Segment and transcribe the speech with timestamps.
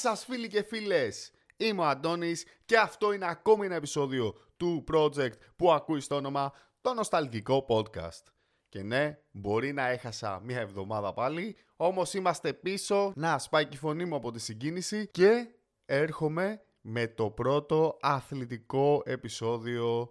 [0.00, 1.32] Γεια σας φίλοι και φίλες!
[1.56, 6.52] Είμαι ο Αντώνης και αυτό είναι ακόμη ένα επεισόδιο του project που ακούεις στο όνομα
[6.80, 8.22] το Νοσταλγικό Podcast.
[8.68, 13.78] Και ναι, μπορεί να έχασα μία εβδομάδα πάλι, όμως είμαστε πίσω, να σπάει και η
[13.78, 15.48] φωνή μου από τη συγκίνηση και
[15.84, 20.10] έρχομαι με το πρώτο αθλητικό επεισόδιο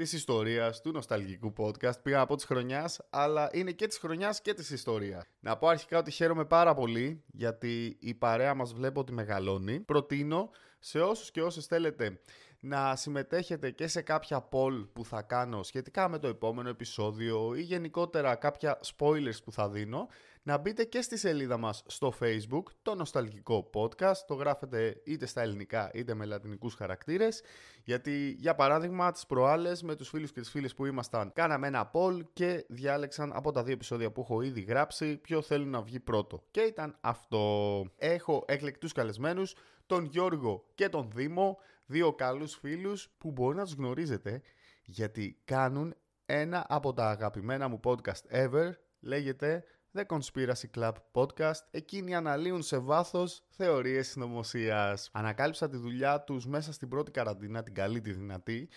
[0.00, 2.02] της ιστορίας του νοσταλγικού podcast.
[2.02, 5.24] Πήγα από της χρονιάς, αλλά είναι και της χρονιάς και της ιστορίας.
[5.40, 9.80] Να πω αρχικά ότι χαίρομαι πάρα πολύ γιατί η παρέα μας βλέπω ότι μεγαλώνει.
[9.80, 12.20] Προτείνω σε όσους και όσες θέλετε
[12.60, 17.60] να συμμετέχετε και σε κάποια poll που θα κάνω σχετικά με το επόμενο επεισόδιο ή
[17.60, 20.08] γενικότερα κάποια spoilers που θα δίνω
[20.42, 25.40] να μπείτε και στη σελίδα μας στο facebook, το νοσταλγικό podcast, το γράφετε είτε στα
[25.42, 27.42] ελληνικά είτε με λατινικούς χαρακτήρες,
[27.84, 31.90] γιατί για παράδειγμα τις προάλλες με τους φίλους και τις φίλες που ήμασταν κάναμε ένα
[31.94, 36.00] poll και διάλεξαν από τα δύο επεισόδια που έχω ήδη γράψει ποιο θέλουν να βγει
[36.00, 36.44] πρώτο.
[36.50, 37.84] Και ήταν αυτό.
[37.96, 39.54] Έχω εκλεκτούς καλεσμένους,
[39.86, 44.42] τον Γιώργο και τον Δήμο, δύο καλούς φίλους που μπορεί να τους γνωρίζετε
[44.84, 45.94] γιατί κάνουν
[46.26, 48.70] ένα από τα αγαπημένα μου podcast ever,
[49.00, 51.60] λέγεται The Conspiracy Club Podcast.
[51.70, 55.08] Εκείνοι αναλύουν σε βάθος θεωρίες συνωμοσίας.
[55.12, 58.68] Ανακάλυψα τη δουλειά τους μέσα στην πρώτη καραντίνα, την καλή τη δυνατή,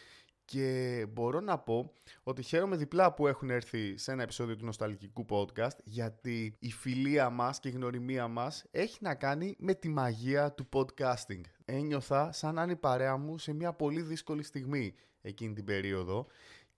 [0.46, 5.26] και μπορώ να πω ότι χαίρομαι διπλά που έχουν έρθει σε ένα επεισόδιο του Νοσταλγικού
[5.30, 10.52] Podcast γιατί η φιλία μας και η γνωριμία μας έχει να κάνει με τη μαγεία
[10.52, 11.42] του podcasting.
[11.66, 16.28] Ένιωθα σαν να είναι η παρέα μου σε μια πολύ δύσκολη στιγμή εκείνη την περίοδο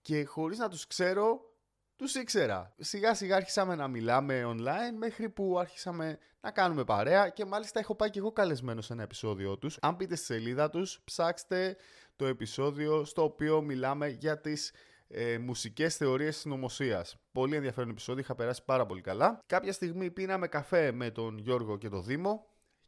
[0.02, 1.55] και χωρίς να τους ξέρω
[1.96, 2.74] τους ήξερα.
[2.78, 7.94] Σιγά σιγά άρχισαμε να μιλάμε online μέχρι που άρχισαμε να κάνουμε παρέα και μάλιστα έχω
[7.94, 9.78] πάει και εγώ καλεσμένο σε ένα επεισόδιο τους.
[9.80, 11.76] Αν πείτε στη σελίδα τους ψάξτε
[12.16, 14.72] το επεισόδιο στο οποίο μιλάμε για τις
[15.08, 17.04] ε, μουσικές θεωρίες συνωμοσία.
[17.32, 19.42] Πολύ ενδιαφέρον επεισόδιο, είχα περάσει πάρα πολύ καλά.
[19.46, 22.46] Κάποια στιγμή πίναμε καφέ με τον Γιώργο και τον Δήμο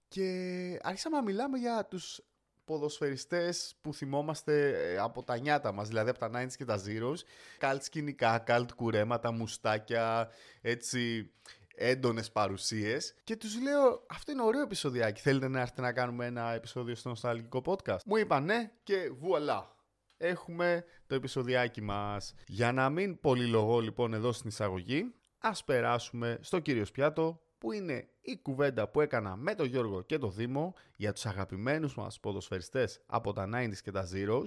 [0.09, 2.21] και άρχισαμε να μιλάμε για τους
[2.69, 7.17] ποδοσφαιριστές που θυμόμαστε ε, από τα νιάτα μας, δηλαδή από τα 90s και τα zeros.
[7.59, 10.29] Καλτ σκηνικά, καλτ κουρέματα, μουστάκια,
[10.61, 11.31] έτσι
[11.75, 13.15] έντονες παρουσίες.
[13.25, 15.21] Και τους λέω, Αυτό είναι ωραίο επεισοδιάκι.
[15.21, 19.77] Θέλετε να έρθετε να κάνουμε ένα επεισόδιο στο νοσταλγικό podcast; Μου είπαν ναι και βουαλά.
[20.17, 22.35] Έχουμε το επεισοδιάκι μας.
[22.47, 28.09] Για να μην πολυλογώ λοιπόν εδώ στην εισαγωγή, ας περάσουμε στο κύριο πιάτο που είναι
[28.31, 33.01] η κουβέντα που έκανα με τον Γιώργο και τον Δήμο για τους αγαπημένους μας ποδοσφαιριστές
[33.07, 34.47] από τα 90s και τα Zeros.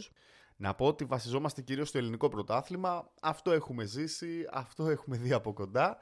[0.56, 5.54] Να πω ότι βασιζόμαστε κυρίως στο ελληνικό πρωτάθλημα, αυτό έχουμε ζήσει, αυτό έχουμε δει από
[5.54, 5.98] κοντά,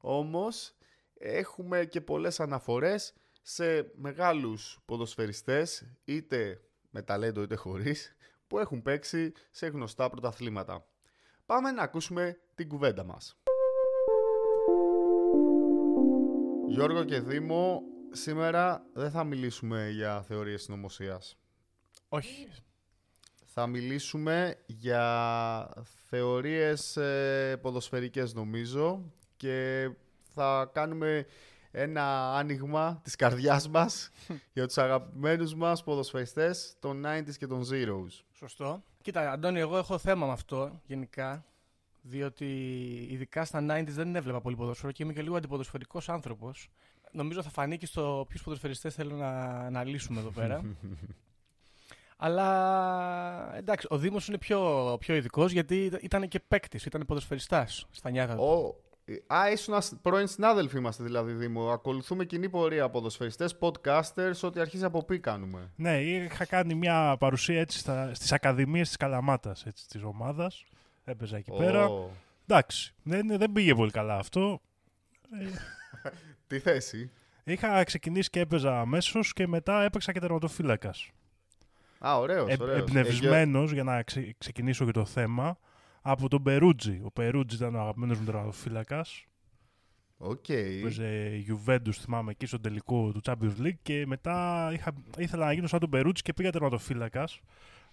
[0.00, 0.74] όμως
[1.18, 6.60] έχουμε και πολλές αναφορές σε μεγάλους ποδοσφαιριστές, είτε
[6.90, 8.16] με ταλέντο είτε χωρίς,
[8.46, 10.86] που έχουν παίξει σε γνωστά πρωταθλήματα.
[11.46, 13.36] Πάμε να ακούσουμε την κουβέντα μας.
[16.76, 17.82] Γιώργο και Δήμο,
[18.12, 21.36] σήμερα δεν θα μιλήσουμε για θεωρίες συνωμοσίας.
[22.08, 22.48] Όχι.
[23.44, 29.88] Θα μιλήσουμε για θεωρίες ε, ποδοσφαιρικές νομίζω και
[30.34, 31.26] θα κάνουμε
[31.70, 34.10] ένα άνοιγμα της καρδιάς μας
[34.54, 38.24] για τους αγαπημένους μας ποδοσφαιριστές των 90s και των Zeros.
[38.32, 38.82] Σωστό.
[39.02, 41.44] Κοίτα, Αντώνη, εγώ έχω θέμα με αυτό γενικά.
[42.08, 42.46] Διότι
[43.10, 46.68] ειδικά στα 90s δεν έβλεπα πολύ ποδόσφαιρο και είμαι και λίγο αντιποδοσφαιρικός άνθρωπος.
[47.12, 50.62] Νομίζω θα φανεί και στο ποιους ποδοσφαιριστές θέλω να αναλύσουμε εδώ πέρα.
[52.16, 58.10] Αλλά εντάξει, ο Δήμος είναι πιο, πιο ειδικός γιατί ήταν και παίκτης, ήταν ποδοσφαιριστάς στα
[58.10, 58.74] νιάτα του.
[59.26, 61.70] Α, ήσουν πρώην συνάδελφοι είμαστε δηλαδή, Δήμο.
[61.70, 65.72] Ακολουθούμε κοινή πορεία ποδοσφαιριστές, podcasters, ό,τι αρχίζει από πί κάνουμε.
[65.76, 67.78] Ναι, είχα κάνει μια παρουσία έτσι
[68.12, 70.64] στις Ακαδημίες της Καλαμάτας της ομάδας.
[71.08, 71.88] Έπαιζα εκεί πέρα.
[72.46, 74.60] Εντάξει, δεν, δεν πήγε πολύ καλά αυτό.
[76.46, 77.10] Τι θέση;
[77.44, 81.10] Είχα ξεκινήσει και έπαιζα αμέσως και μετά έπαιξα και τερματοφύλακας.
[82.06, 82.48] Α, ωραίος.
[82.50, 84.04] Ε, Εμπνευσμένος για να
[84.38, 85.58] ξεκινήσω και το θέμα
[86.02, 87.00] από τον Περούτζι.
[87.04, 89.24] Ο Περούτζι ήταν ο αγαπημένος μου τερματοφύλακας.
[90.16, 90.44] OK.
[90.48, 90.80] Okay.
[90.82, 95.66] Παίζε Juventus, θυμάμαι, εκεί στο τελικό του Champions League και μετά είχα, ήθελα να γίνω
[95.66, 97.40] σαν τον Περούτζι και πήγα τερματοφύλακας.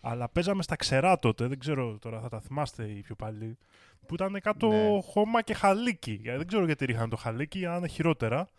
[0.06, 3.58] Αλλά παίζαμε στα ξερά τότε, δεν ξέρω τώρα, θα τα θυμάστε οι πιο παλιοί.
[4.06, 5.02] Που ήταν κάτω ναι.
[5.02, 6.22] χώμα και χαλίκι.
[6.24, 8.50] Δεν ξέρω γιατί ρίχναν το χαλίκι, αν είναι χειρότερα.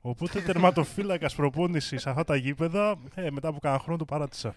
[0.00, 4.54] Οπότε τερματοφύλακας προπόνησης σε αυτά τα γήπεδα, ε, μετά από κάνα χρόνο το παράτησα.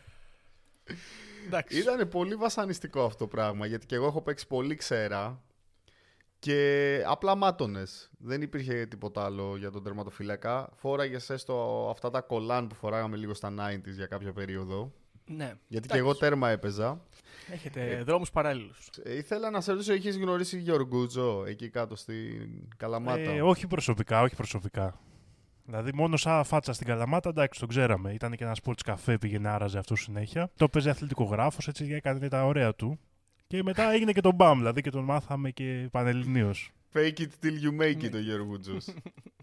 [1.70, 5.42] Ήταν πολύ βασανιστικό αυτό το πράγμα, γιατί και εγώ έχω παίξει πολύ ξέρα
[6.40, 8.10] και απλά μάτωνες.
[8.18, 10.70] Δεν υπήρχε τίποτα άλλο για τον τερματοφύλακα.
[10.76, 14.94] Φόραγες έστω αυτά τα κολάν που φοράγαμε λίγο στα 90s για κάποια περίοδο.
[15.28, 15.54] Ναι.
[15.68, 17.02] Γιατί και εγώ τέρμα έπαιζα.
[17.52, 18.90] Έχετε ε, δρόμους παράλληλους.
[19.04, 24.22] Ε, ήθελα να σε ρωτήσω, έχεις γνωρίσει Γιώργουτζο εκεί κάτω στην Καλαμάτα; Ε, όχι προσωπικά,
[24.22, 25.00] όχι προσωπικά.
[25.66, 28.14] Δηλαδή, μόνο σαν φάτσα στην Καλαμάτα, εντάξει, τον ξέραμε.
[28.14, 30.52] Ήταν και ένα sports καφέ, πήγαινε άραζε αυτό συνέχεια.
[30.56, 33.00] Το παίζει αθλητικογράφος, έτσι έκανε τα ωραία του.
[33.48, 36.72] Και μετά έγινε και τον μπαμ, δηλαδή και τον μάθαμε και πανελληνίως.
[36.94, 38.60] Fake it till you make it, ο Γιώργο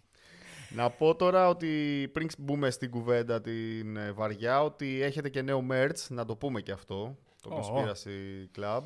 [0.75, 1.69] Να πω τώρα ότι
[2.13, 6.61] πριν μπούμε στην κουβέντα την ε, βαριά, ότι έχετε και νέο merch, να το πούμε
[6.61, 7.61] και αυτό, το Ω.
[7.61, 8.83] Conspiracy Club.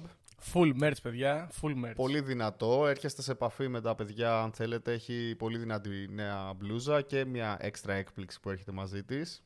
[0.52, 1.50] Full merch, παιδιά.
[1.62, 1.94] Full merch.
[1.94, 7.02] Πολύ δυνατό, έρχεστε σε επαφή με τα παιδιά αν θέλετε, έχει πολύ δυνατή νέα μπλούζα
[7.02, 9.42] και μια έξτρα έκπληξη που έρχεται μαζί της.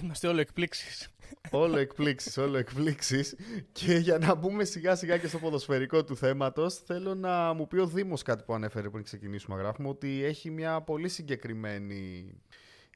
[0.00, 1.08] Είμαστε όλο εκπλήξεις.
[1.50, 3.36] όλο εκπλήξεις, όλο εκπλήξεις.
[3.72, 7.76] Και για να μπούμε σιγά σιγά και στο ποδοσφαιρικό του θέματος, θέλω να μου πει
[7.76, 12.32] ο Δήμος κάτι που ανέφερε πριν ξεκινήσουμε να γράφουμε, ότι έχει μια πολύ συγκεκριμένη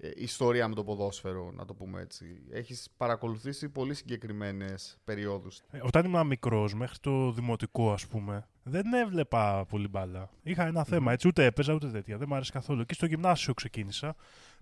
[0.00, 2.25] ε, ιστορία με το ποδόσφαιρο, να το πούμε έτσι.
[2.50, 5.62] Έχεις παρακολουθήσει πολύ συγκεκριμένες περιόδους.
[5.70, 10.31] Ε, Όταν ήμουν μικρός, μέχρι το δημοτικό, ας πούμε, δεν έβλεπα πολύ μπάλα.
[10.43, 12.16] Είχα ένα θέμα, έτσι, ούτε έπαιζα ούτε τέτοια.
[12.16, 12.84] Δεν μου άρεσε καθόλου.
[12.84, 14.16] Και στο γυμνάσιο ξεκίνησα.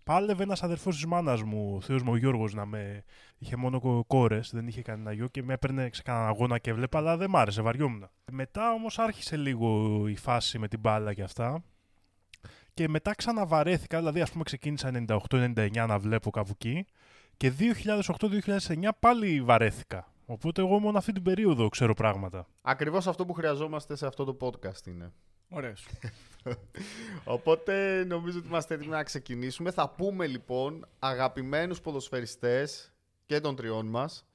[0.05, 3.05] Πάλευε ένας αδερφός της μάνας μου, ο Θεό μου ο Γιώργος, να με.
[3.39, 6.99] είχε μόνο κόρες, δεν είχε κανένα γιο και με έπαιρνε σε κανέναν αγώνα και έβλεπα,
[6.99, 8.09] αλλά δεν μ' άρεσε, βαριόμουν.
[8.33, 11.63] Μετά όμως άρχισε λίγο η φάση με την μπάλα και αυτά.
[12.75, 14.91] Και μετά ξαναβαρέθηκα, δηλαδή ας πούμε ξεκίνησα
[15.31, 16.87] 98-99 να βλέπω κάπου εκεί
[17.37, 20.09] και 2008-2009 πάλι βαρέθηκα.
[20.27, 22.47] Οπότε εγώ μόνο αυτή την περίοδο ξέρω πράγματα.
[22.63, 25.13] Ακριβώς αυτό που χρειαζόμαστε σε αυτό το podcast είναι.
[25.55, 25.87] Ωραίος.
[27.25, 29.71] Οπότε νομίζω ότι είμαστε έτοιμοι να ξεκινήσουμε.
[29.71, 32.93] Θα πούμε λοιπόν αγαπημένους ποδοσφαιριστές
[33.27, 34.27] και των τριών μας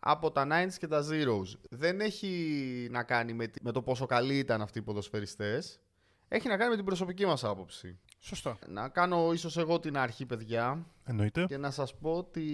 [0.00, 1.58] από τα 90s και τα Zeros.
[1.70, 5.80] Δεν έχει να κάνει με, τη- με το πόσο καλοί ήταν αυτοί οι ποδοσφαιριστές.
[6.28, 7.98] Έχει να κάνει με την προσωπική μας άποψη.
[8.18, 8.58] Σωστό.
[8.68, 11.44] Να κάνω ίσως εγώ την αρχή, παιδιά, Εννοείται.
[11.44, 12.44] και να σας πω ότι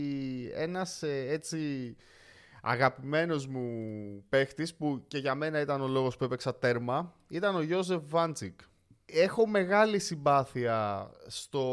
[0.55, 1.97] ένας ε, έτσι
[2.63, 3.65] αγαπημένος μου
[4.29, 8.61] παίχτης που και για μένα ήταν ο λόγος που έπαιξα τέρμα ήταν ο Γιώζεφ Βάντσικ.
[9.05, 11.65] Έχω μεγάλη συμπάθεια στο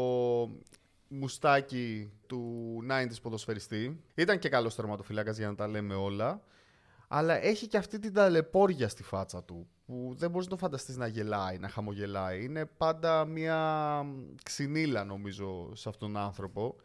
[1.08, 4.00] μουστάκι του 90s ποδοσφαιριστή.
[4.14, 6.42] Ήταν και καλός τερματοφυλάκας για να τα λέμε όλα.
[7.08, 10.96] Αλλά έχει και αυτή την ταλαιπώρια στη φάτσα του που δεν μπορείς να το φανταστείς
[10.96, 12.44] να γελάει, να χαμογελάει.
[12.44, 14.02] Είναι πάντα μια
[14.42, 16.76] ξυνήλα νομίζω σε αυτόν τον άνθρωπο.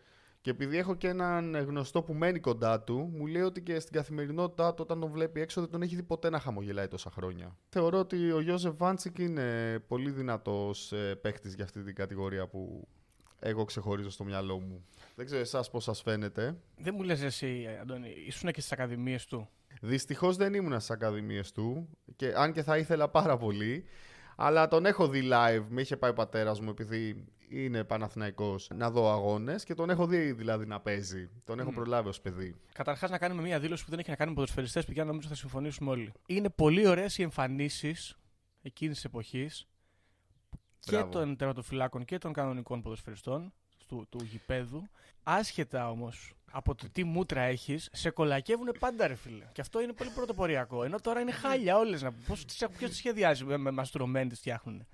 [0.43, 3.93] Και επειδή έχω και έναν γνωστό που μένει κοντά του, μου λέει ότι και στην
[3.93, 7.57] καθημερινότητά του, όταν τον βλέπει έξω, δεν τον έχει δει ποτέ να χαμογελάει τόσα χρόνια.
[7.69, 12.87] Θεωρώ ότι ο Γιώζεφ Βάντσικ είναι πολύ δυνατός παίχτης για αυτή την κατηγορία που
[13.39, 14.85] εγώ ξεχωρίζω στο μυαλό μου.
[15.15, 16.57] Δεν ξέρω εσάς πώς σας φαίνεται.
[16.77, 19.49] Δεν μου λες εσύ, Αντώνη, ήσουν και στις ακαδημίες του;
[19.81, 23.85] Δυστυχώς δεν ήμουν στις ακαδημίες του, και, αν και θα ήθελα πάρα πολύ.
[24.35, 25.63] Αλλά τον έχω δει live.
[25.69, 30.07] Με είχε πάει ο πατέρας μου επειδή είναι Παναθηναϊκός να δω αγώνες και τον έχω
[30.07, 31.29] δει δηλαδή να παίζει.
[31.43, 31.75] Τον έχω Μμμ.
[31.75, 32.55] προλάβει ως παιδί.
[32.73, 35.35] Καταρχάς, να κάνουμε μια δήλωση που δεν έχει να κάνει με ποδοσφαιριστές, παιδιά, νομίζω θα
[35.35, 36.11] συμφωνήσουμε όλοι.
[36.25, 38.17] Είναι πολύ ωραίες οι εμφανίσεις
[38.61, 39.67] εκείνης της εποχής
[40.79, 41.09] και Μπράβο.
[41.11, 43.53] των τερματοφυλάκων και των κανονικών ποδοσφαιριστών
[43.87, 44.87] του, του γηπέδου.
[45.23, 49.45] Άσχετα όμως από το τι μούτρα έχεις, σε κολακεύουν πάντα, ρε φίλε.
[49.51, 50.83] Και αυτό είναι πολύ πρωτοποριακό.
[50.83, 52.05] Ενώ τώρα είναι χάλια όλες.
[52.77, 54.87] Ποιος τις σχεδιάζει με, με μαστουρωμένοι τις φτιάχνουν.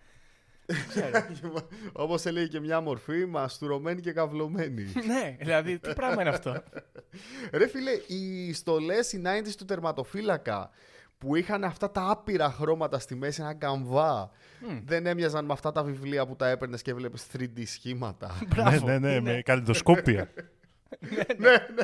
[0.69, 1.67] Δεν ξέρω.
[2.03, 4.83] Όπως έλεγε και μια μορφή, μαστουρωμένη και καυλωμένη.
[5.07, 6.63] ναι, δηλαδή, τι πράγμα είναι αυτό;
[7.59, 10.69] Ρε φίλε, οι στολές οι 90s του τερματοφύλακα
[11.17, 14.31] που είχαν αυτά τα άπειρα χρώματα στη μέση, ένα καμβά.
[14.59, 14.77] Μμ.
[14.85, 18.37] Δεν έμοιαζαν με αυτά τα βιβλία που τα έπαιρνες και έβλεπε 3D σχήματα.
[18.47, 18.85] Μπράβο.
[18.85, 20.29] ναι, ναι, ναι, Είναι- με καλλιδοσκόπια.
[21.37, 21.83] ναι, ναι.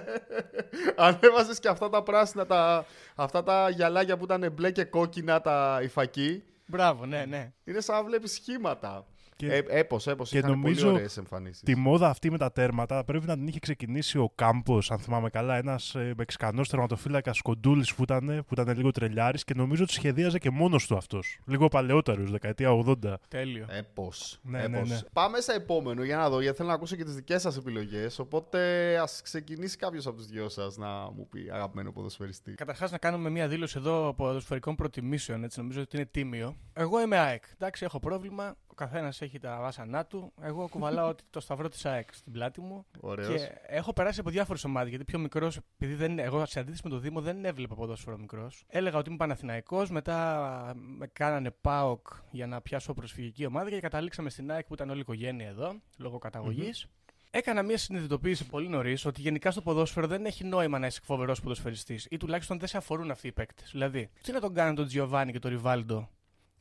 [0.95, 5.79] Ανέβαζε και αυτά τα πράσινα, τα, αυτά τα γυαλάκια που ήταν μπλε και κόκκινα τα
[5.83, 6.43] υφακή.
[6.65, 7.53] Μπράβο, ναι, ναι.
[7.63, 9.07] Είναι σαν να βλέπεις σχήματα.
[9.37, 10.29] Και Ε, έπος, έπος.
[10.29, 11.61] και Είχαν νομίζω πολύ ωραίες εμφανίσεις.
[11.61, 15.29] τη μόδα αυτή με τα τέρματα πρέπει να την είχε ξεκινήσει ο Κάμπος, αν θυμάμαι
[15.29, 15.55] καλά.
[15.55, 20.37] Ένας ε, Μεξικανός τερματοφύλακας κοντούλης που ήταν, που ήταν λίγο τρελιάρης και νομίζω ότι σχεδίαζε
[20.37, 21.37] και μόνος του αυτός.
[21.45, 23.13] Λίγο παλαιότερος, δεκαετία 80.
[23.27, 23.65] Τέλειο.
[23.69, 24.39] Έπος.
[24.43, 24.71] Ναι, έπος.
[24.89, 24.99] ναι, ναι.
[25.13, 28.19] Πάμε σε επόμενο για να δω, γιατί θέλω να ακούσω και τις δικές σας επιλογές.
[28.19, 28.59] Οπότε
[28.97, 32.51] ας ξεκινήσει κάποιος από τους δυο σας να μου πει αγαπημένο ποδοσφαιριστή.
[32.53, 35.43] Καταρχάς, να κάνουμε μια δήλωση εδώ ποδοσφαιρικών προτιμήσεων.
[35.43, 36.55] Έτσι, νομίζω ότι είναι τίμιο.
[36.73, 37.43] Εγώ είμαι ΑΕΚ.
[37.53, 38.55] Εντάξει, έχω πρόβλημα.
[38.75, 40.33] Ο καθένας έχει τα βάσανά του.
[40.41, 42.85] Εγώ κουβαλάω ότι το σταυρό της ΑΕΚ στην πλάτη μου.
[42.99, 43.41] Ωραίος.
[43.41, 44.89] Και έχω περάσει από διάφορες ομάδες.
[44.89, 48.63] Γιατί πιο μικρός, επειδή δεν, εγώ σε αντίθεση με το Δήμο δεν έβλεπα ποδόσφαιρο μικρός.
[48.67, 54.29] Έλεγα ότι είμαι Παναθηναϊκός, μετά με κάνανε ΠΑΟΚ για να πιάσω προσφυγική ομάδα και καταλήξαμε
[54.29, 56.87] στην ΑΕΚ που ήταν όλη η οικογένεια εδώ, λόγω καταγωγής.
[57.31, 61.41] Έκανα μια συνειδητοποίηση πολύ νωρίς ότι γενικά στο ποδόσφαιρο δεν έχει νόημα να είσαι φοβερός
[61.41, 63.69] ποδοσφαιριστής ή τουλάχιστον δεν σε αφορούν αυτοί οι παίκτες.
[63.71, 66.09] Δηλαδή, τι να τον κάνουν τον Τζιοβάνι και τον Ριβάλντο,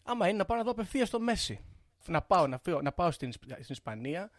[0.03, 1.61] άμα είναι να πάω να δω απευθείας στο Μέση.
[2.09, 4.31] Να πάω, να, φύγω- να πάω στην, Ισπ- στην Ισπανία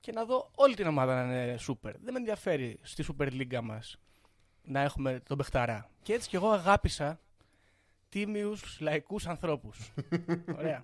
[0.00, 1.92] και να δω όλη την ομάδα να είναι σούπερ.
[1.98, 3.96] Δεν με ενδιαφέρει στη Super League μας
[4.64, 5.90] να έχουμε τον Μπεχταρά.
[6.02, 7.20] Και έτσι κι εγώ αγάπησα
[8.08, 9.92] τίμιους λαϊκούς ανθρώπους.
[10.58, 10.82] Ωραία.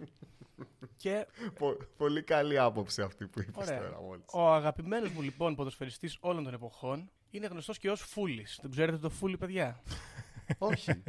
[0.96, 1.26] και
[1.58, 3.78] Πο- πολύ καλή άποψη αυτή που είπες Ωραία.
[3.80, 4.24] τώρα μόλις.
[4.32, 8.58] ο αγαπημένος μου λοιπόν ποδοσφαιριστής όλων των εποχών είναι γνωστός και ως Φούλης.
[8.62, 9.82] Δεν ξέρετε το Φούλη, παιδιά;
[10.58, 10.92] Όχι.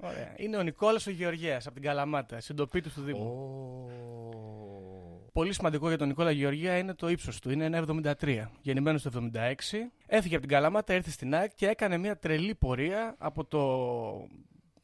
[0.00, 0.34] Ωραία.
[0.36, 3.22] Είναι ο Νικόλας ο Γεωργέας από την Καλαμάτα, συντοπίτης του Δήμου.
[3.22, 3.68] Ω.
[5.32, 7.50] Πολύ σημαντικό για τον Νικόλα Γεωργία είναι το ύψος του.
[7.50, 7.84] Είναι
[8.20, 8.44] 1,73.
[8.60, 9.90] Γεννημένος το 76.
[10.06, 13.58] Έφυγε από την Καλαμάτα, ήρθε στην ΑΕΚ και έκανε μια τρελή πορεία από το.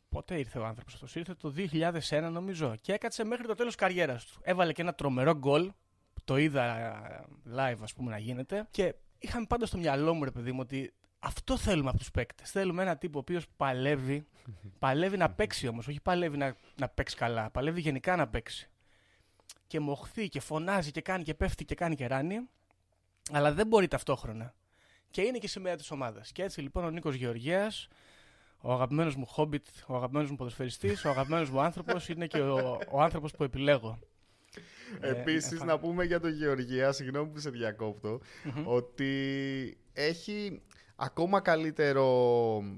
[0.08, 2.74] Πότε ήρθε ο άνθρωπος αυτός, ήρθε το 2001 νομίζω.
[2.80, 4.40] Και έκατσε μέχρι το τέλος καριέρας του.
[4.42, 5.72] Έβαλε και ένα τρομερό γκολ.
[6.24, 7.24] Το είδα ε,
[7.56, 8.66] live, ας πούμε, να γίνεται.
[8.70, 10.92] Και είχαμε πάντα στο μυαλό μου, ρε παιδί μου, ότι
[11.26, 12.50] αυτό θέλουμε από τους παίκτες.
[12.50, 14.26] Θέλουμε ένα τύπο ο οποίος παλεύει.
[14.78, 17.50] παλεύει να παίξει όμως, όχι παλεύει να, να παίξει καλά.
[17.50, 18.68] Παλεύει γενικά να παίξει
[19.66, 22.40] και μοχθεί και φωνάζει και κάνει και πέφτει και κάνει και ράνει,
[23.32, 24.54] αλλά δεν μπορεί ταυτόχρονα.
[25.10, 26.32] Και είναι και σημαία της ομάδας.
[26.32, 27.88] Και έτσι λοιπόν ο Νίκος Γεωργίας,
[28.60, 32.78] ο αγαπημένος μου χόμπιτ, ο αγαπημένος μου ποδοσφαιριστής, ο αγαπημένος μου άνθρωπος, είναι και ο,
[32.90, 33.98] ο άνθρωπος που επιλέγω.
[35.00, 38.62] Ε, Επίσης εφα- να πούμε για τον Γεωργία, συγγνώμη που σε διακόπτω, Μμμ.
[38.68, 40.62] ότι έχει
[40.96, 42.04] ακόμα καλύτερο,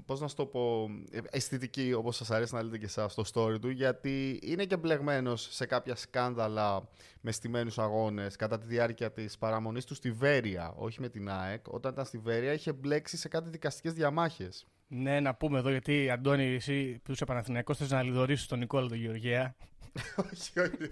[0.05, 3.23] πώς να σου το πω, ε, αισθητική όπως σας αρέσει να λέτε και εσάς στο
[3.33, 6.87] story του, γιατί είναι και μπλεγμένος σε κάποια σκάνδαλα
[7.21, 11.67] με στημένους αγώνες κατά τη διάρκεια της παραμονής του στη Βέρεια, όχι με την ΑΕΚ.
[11.67, 14.65] Όταν ήταν στη Βέρεια είχε μπλέξει σε κάτι δικαστικές διαμάχες.
[14.87, 18.87] Ναι, να πούμε εδώ γιατί Αντώνη, εσύ που είσαι Παναθηναϊκός θες να λιδωρήσεις τον Νικόλα
[18.87, 19.55] τον Γεωργία.
[20.31, 20.91] όχι, όχι.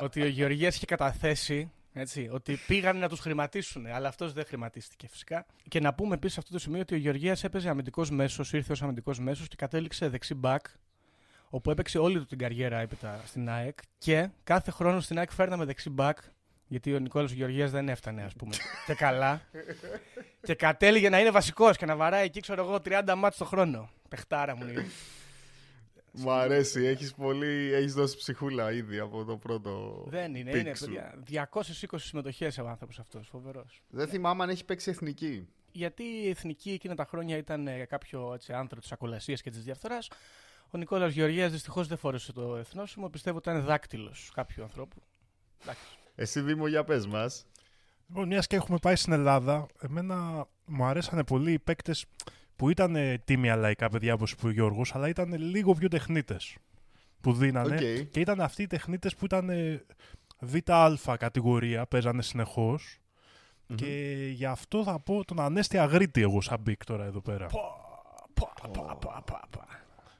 [0.00, 5.08] ότι ο Γεωργίας είχε καταθέσει έτσι, ότι πήγαν να τους χρηματίσουν, αλλά αυτός δεν χρηματίστηκε
[5.08, 5.46] φυσικά.
[5.68, 8.72] Και να πούμε επίσης σε αυτό το σημείο ότι ο Γεωργίας έπαιζε αμυντικός μέσος, ήρθε
[8.72, 10.66] ως αμυντικός μέσος και κατέληξε δεξί μπακ,
[11.48, 13.78] όπου έπαιξε όλη του την καριέρα έπειτα στην ΑΕΚ.
[13.98, 16.18] Και κάθε χρόνο στην ΑΕΚ φέρναμε δεξί μπακ,
[16.66, 18.54] γιατί ο Νικόλας Γεωργίας δεν έφτανε, ας πούμε.
[18.86, 19.40] και καλά.
[20.42, 23.90] και κατέληγε να είναι βασικός και να βαράει εκεί, ξέρω εγώ, 30 ματς το χρόνο.
[24.08, 24.66] Παιχτάρα μου
[26.14, 26.24] είναι.
[26.24, 30.74] Μου αρέσει, έχεις, πολύ, έχεις δώσει ψυχούλα ήδη από το πρώτο Δεν είναι, pick είναι.
[30.74, 30.84] σου.
[30.84, 31.48] παιδιά.
[31.52, 33.28] 220 συμμετοχές ο άνθρωπος αυτός.
[33.28, 33.82] Φοβερός.
[33.88, 35.48] Δεν θυμάμαι αν έχει παίξει εθνική.
[35.72, 39.62] Γιατί η εθνική εκείνα τα χρόνια ήταν ε, κάποιο έτσι, άντρο της ακολασίας και της
[39.64, 40.08] διαφθοράς.
[40.70, 43.08] Ο Νικόλας Γεωργέας δυστυχώς δεν φόρεσε το εθνόσημο.
[43.08, 45.02] Πιστεύω ότι ήταν δάκτυλος κάποιου ανθρώπου.
[45.62, 45.82] Εντάξει.
[46.14, 47.46] Εσύ Δήμο για πες μας.
[48.08, 52.04] Λοιπόν, μιας και έχουμε πάει στην Ελλάδα, εμένα μου αρέσανε πολύ οι παίκτες
[52.58, 56.56] που ήταν ε, τίμια λαϊκά παιδιά όπως είπε ο Γιώργος, αλλά ήταν λίγο πιο τεχνίτες
[57.20, 57.74] που δίνανε.
[57.74, 58.10] Οκ.
[58.10, 59.84] Και ήταν αυτοί οι τεχνίτες που ήταν ε,
[61.04, 62.98] ΒΑ κατηγορία, παίζανε συνεχώς.
[63.74, 67.46] Και γι' αυτό θα πω τον Ανέστη Αγρίτη εγώ σαν pick τώρα εδώ πέρα.
[67.46, 67.60] Πα,
[68.34, 69.66] πα, πα, πα, πα, πα.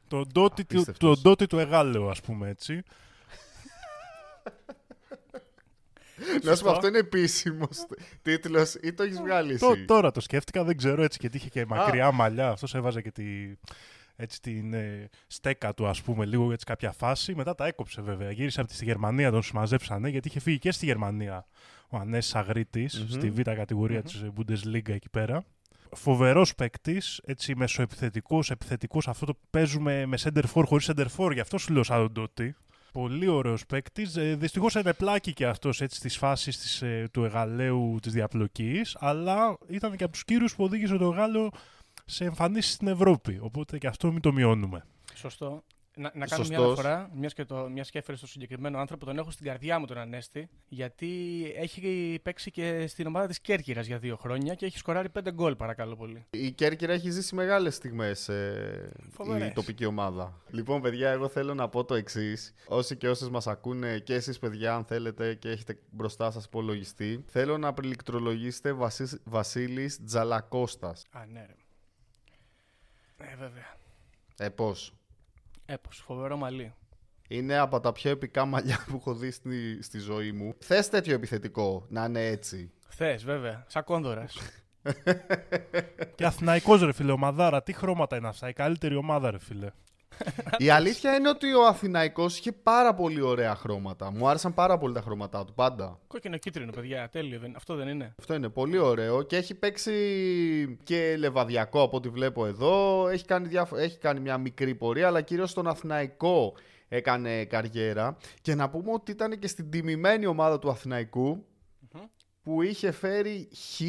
[0.08, 1.20] Τον Totti του, Απίστευτος.
[1.20, 2.82] τον Totti του Αιγάλεω ας πούμε έτσι.
[6.42, 7.68] Να σου πω, αυτό είναι επίσημο
[8.22, 11.48] τίτλος ή το έχεις βγάλει εσύ; Το, τώρα το σκέφτηκα, δεν ξέρω έτσι γιατί είχε
[11.48, 12.48] και μακριά μαλλιά.
[12.48, 13.24] Αυτός έβαζε και τη,
[14.16, 17.34] έτσι την ε, στέκα του ας πούμε λίγο έτσι κάποια φάση.
[17.34, 18.30] Μετά τα έκοψε βέβαια.
[18.30, 21.46] Γύρισε από τη στη Γερμανία, τον συμμαζέψανε γιατί είχε φύγει και στη Γερμανία
[21.88, 23.08] ο Ανέσης Αγρίτης, Μμμ.
[23.08, 25.44] στη β' κατηγορία της ε, Bundesliga εκεί πέρα.
[25.92, 29.08] Φοβερός παίκτης, έτσι μεσοεπιθετικός, επιθετικός.
[29.08, 32.12] Αυτό το παίζουμε με center for χωρίς center for, γι' αυτό σου λέω σαν τον
[32.12, 32.56] Ντότι.
[32.92, 34.16] Πολύ ωραίος παίκτης.
[34.16, 39.96] Ε, Δυστυχώς είναι πλάκι και αυτός στις φάσεις ε, του Εγαλαίου της διαπλοκής, αλλά ήταν
[39.96, 41.50] και από τους κύριους που οδήγησε το Εγάλεο
[42.04, 43.38] σε εμφανίσεις στην Ευρώπη.
[43.42, 44.84] Οπότε και αυτό μην το μειώνουμε.
[45.14, 45.62] Σωστό.
[45.98, 46.84] Να, να κάνω μια Σωστός.
[46.84, 49.86] αναφορά, μιας και, το, μιας και έφερε στο συγκεκριμένο άνθρωπο, τον έχω στην καρδιά μου
[49.86, 51.08] τον Ανέστη, γιατί
[51.56, 55.56] έχει παίξει και στην ομάδα της Κέρκυρας για δύο χρόνια και έχει σκοράρει πέντε γκολ,
[55.56, 56.26] παρακαλώ πολύ.
[56.30, 59.52] Η Κέρκυρα έχει ζήσει μεγάλες στιγμές ε, η Φοβερές.
[59.52, 60.40] τοπική ομάδα.
[60.50, 62.54] Λοιπόν, παιδιά, εγώ θέλω να πω το εξής.
[62.68, 67.24] Όσοι και όσες μας ακούνε, και εσείς, παιδιά, αν θέλετε και έχετε μπροστά σας υπολογιστή,
[67.26, 71.04] θέλω να πριληκτρολογήσετε Βασίλη Βασίλης Τζαλακώστας.
[71.10, 71.54] Α, ναι, ρε.
[73.26, 73.76] Ε, βέβαια.
[74.38, 74.92] Ε, πώς;
[75.70, 76.74] Έπος, φοβερό μαλλί.
[77.28, 80.54] Είναι από τα πιο επικά μαλλιά που έχω δει στη, στη ζωή μου.
[80.58, 83.64] Θες τέτοιο επιθετικό, να είναι έτσι; Θες, βέβαια.
[83.68, 84.36] Σαν κόνδωρας.
[86.14, 87.62] και Αθηναϊκός ρε φίλε, ομαδάρα.
[87.62, 89.70] Τι χρώματα είναι αυτά, η καλύτερη ομάδα ρε φίλε.
[90.58, 94.10] Η αλήθεια είναι ότι ο Αθηναϊκός είχε πάρα πολύ ωραία χρώματα.
[94.10, 95.98] Μου άρεσαν πάρα πολύ τα χρώματά του, πάντα.
[96.06, 97.08] Κόκκινο κίτρινο, παιδιά.
[97.08, 97.38] Τέλειο.
[97.38, 97.52] Δεν...
[97.56, 98.14] Αυτό δεν είναι.
[98.18, 103.08] Αυτό είναι πολύ ωραίο και έχει παίξει και λεβαδιακό από ό,τι βλέπω εδώ.
[103.08, 106.54] Έχει κάνει, διάφο- έχει κάνει μια μικρή πορεία, αλλά κυρίως στον Αθηναϊκό
[106.88, 108.16] έκανε καριέρα.
[108.40, 111.44] Και να πούμε ότι ήταν και στην τιμημένη ομάδα του αθηναικου
[112.42, 113.80] που είχε φέρει χ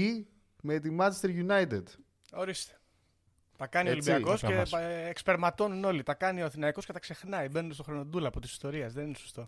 [0.61, 1.83] με τη Manchester United.
[2.33, 2.78] Ορίστε.
[3.59, 4.71] Τα κάνει ο Έτσι, Ολυμπιακός θα και μας.
[4.73, 6.03] ε, εξπερματώνουν όλοι.
[6.03, 7.47] Τα κάνει ο Αθηναϊκός και τα ξεχνάει.
[7.49, 8.93] Μπαίνουν στο χρονοτούλα από της ιστορίας.
[8.93, 9.47] Δεν είναι σωστό.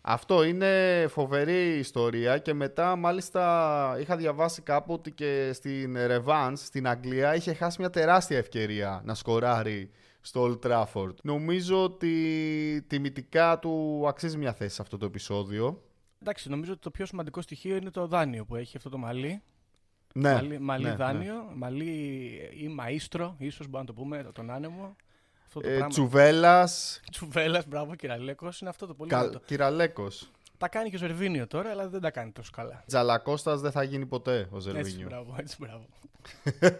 [0.00, 6.88] Αυτό είναι φοβερή ιστορία και μετά μάλιστα είχα διαβάσει κάπου ότι και στην Revans στην
[6.88, 9.90] Αγγλία είχε χάσει μια τεράστια ευκαιρία να σκοράρει
[10.20, 11.14] στο Old Trafford.
[11.22, 15.82] Νομίζω ότι τιμητικά του αξίζει μια θέση σε αυτό το επεισόδιο.
[16.22, 19.42] Εντάξει, νομίζω ότι το πιο σημαντικό στοιχείο είναι το δάνειο που έχει αυτό το μαλλί.
[20.14, 21.84] Ναι, μαλλί μαλλί ναι, δάνειο, μαλλί
[22.52, 24.96] ή μαΐστρο, ίσως μπορούμε να το πούμε, τον άνεμο.
[25.46, 25.88] Αυτό το Ε, πράγμα.
[25.88, 29.18] Τσουβέλλας, Τσουβέλλας, μπράβο, κυραλέκος, είναι αυτό το πολύ Κα...
[29.20, 29.40] ωραίο.
[29.44, 30.30] Κυραλέκος.
[30.58, 32.84] Τα κάνει και ο Ζερβίνιο τώρα, αλλά δεν τα κάνει τόσο καλά.
[32.86, 35.06] Τζαλακώστας δεν θα γίνει ποτέ ο Έτσι, Ζερβίνιο.
[35.06, 35.86] μπράβο, έτσι, μπράβο.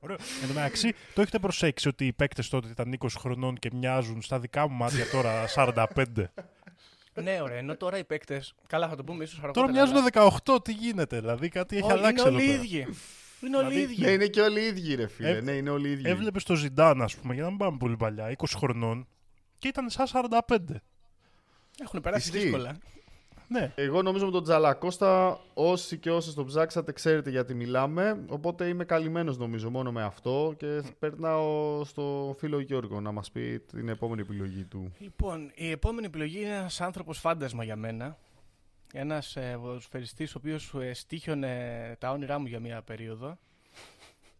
[0.00, 0.16] Ωραίο.
[0.42, 4.22] Εν τω μεταξύ, το έχετε προσέξει ότι οι παίκτες τότε ήταν 20 χρονών και μοιάζουν
[4.22, 6.04] στα δικά μου μάτια τώρα 45.
[7.22, 8.54] Ναι, ωραία, ενώ τώρα οι παίκτες.
[8.66, 9.66] Καλά, θα το πούμε ίσως αργότερα.
[9.66, 10.62] τώρα μοιάζουν αλλά- 18.
[10.64, 12.62] Τι γίνεται, δηλαδή κάτι έχει Όχι, αλλάξει Είναι εδώ όλοι οι πέρα.
[12.62, 12.86] ίδιοι.
[13.40, 14.04] Είναι όλοι οι Δηλαδή, ίδιοι.
[14.04, 15.28] Ναι, είναι και όλοι οι ίδιοι, ρε φίλε.
[15.30, 16.08] Ε, ναι, είναι όλοι οι ίδιοι.
[16.08, 19.08] Έβλεπες το Ζιντάν, ας πούμε, για να μην πάμε πολύ παλιά, 20 χρονών
[19.58, 20.56] και ήταν σαν 45.
[21.80, 22.42] Έχουν περάσει Ισχύει.
[22.42, 22.76] δύσκολα.
[23.48, 23.72] Ναι.
[23.74, 28.24] Εγώ νομίζω με τον Τζαλακώστα, όσοι και όσοι τον ψάξατε, ξέρετε γιατί μιλάμε.
[28.28, 33.58] Οπότε είμαι καλυμμένος νομίζω μόνο με αυτό και περνάω στο φίλο Γιώργο να μας πει
[33.58, 34.92] την επόμενη επιλογή του.
[34.98, 38.18] Λοιπόν, η επόμενη επιλογή είναι ένας άνθρωπος φάντασμα για μένα.
[38.92, 43.38] Ένας ε, ποδοσφαιριστή ο οποίος ε, στήχιωνε τα όνειρά μου για μία περίοδο.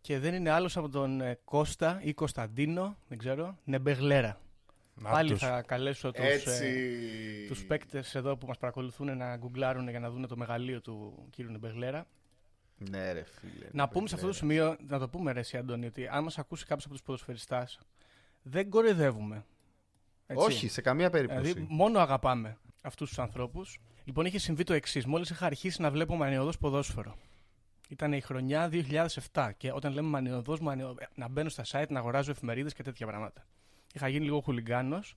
[0.00, 4.40] Και δεν είναι άλλος από τον ε, Κώστα ή Κωνσταντίνο, δεν ξέρω, Νεμπεγλέρα.
[5.02, 5.49] Πάλι Νάτος.
[5.49, 6.67] θα καλέσω τους, Έτσι.
[7.45, 11.26] ε, τους παίκτες εδώ που μας παρακολουθούν να γκουγκλάρουν για να δουν το μεγαλείο του
[11.31, 12.07] κύριου Νεμπεγλέρα.
[12.90, 13.69] Ναι, ρε φίλε.
[13.73, 16.38] Να πούμε σε αυτό το σημείο, να το πούμε ρε εσύ Αντώνη, ότι αν μας
[16.38, 17.78] ακούσει κάποιος από τους ποδοσφαιριστάς,
[18.43, 19.45] δεν κοροϊδεύουμε.
[20.26, 20.45] Έτσι.
[20.45, 21.40] Όχι, σε καμία περίπτωση.
[21.40, 23.81] Δηλαδή, μόνο αγαπάμε αυτούς τους ανθρώπους.
[24.05, 25.07] Λοιπόν, είχε συμβεί το εξής.
[25.07, 27.17] Μόλις είχα αρχίσει να βλέπω μανιωδός ποδόσφαιρο.
[27.88, 28.69] Ήταν η χρονιά
[29.33, 30.95] 2007 και όταν λέμε μανιωδός, μανιω...
[31.14, 33.47] να μπαίνω στα site, να αγοράζω εφημερίδες και τέτοια πράγματα.
[33.92, 35.16] Είχα γίνει λίγο χουλιγκάνος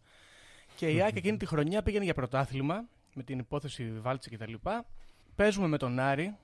[0.76, 4.54] και η ΑΕΚ εκείνη τη χρονιά πήγαινε για πρωτάθλημα με την υπόθεση Βάλτσε κτλ.
[5.36, 6.36] Παίζουμε με τον Άρη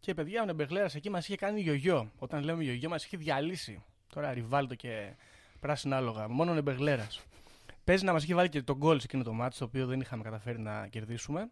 [0.00, 2.10] και παιδιά ο Νεμπεγλέρας εκεί μας είχε κάνει γιογιό.
[2.18, 3.82] Όταν λέμε γιογιό, μας είχε διαλύσει.
[4.14, 5.14] Τώρα Ριβάλτο και
[5.60, 6.28] πράσινα άλογα.
[6.28, 7.22] Μόνο ο Νεμπεγλέρας.
[7.84, 10.00] Παίζει να μας είχε βάλει και τον γκολ σε εκείνο το μάτι, το οποίο δεν
[10.00, 11.50] είχαμε καταφέρει να κερδίσουμε.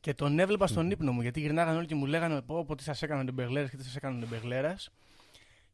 [0.00, 2.82] Και τον έβλεπα στον ύπνο μου, γιατί γυρνάγαν όλοι και μου λέγανε πω, πω τι
[2.82, 4.90] σας έκανε ο Νεμπεγλέρας και τι σας έκανε ο Νεμπεγλέρας.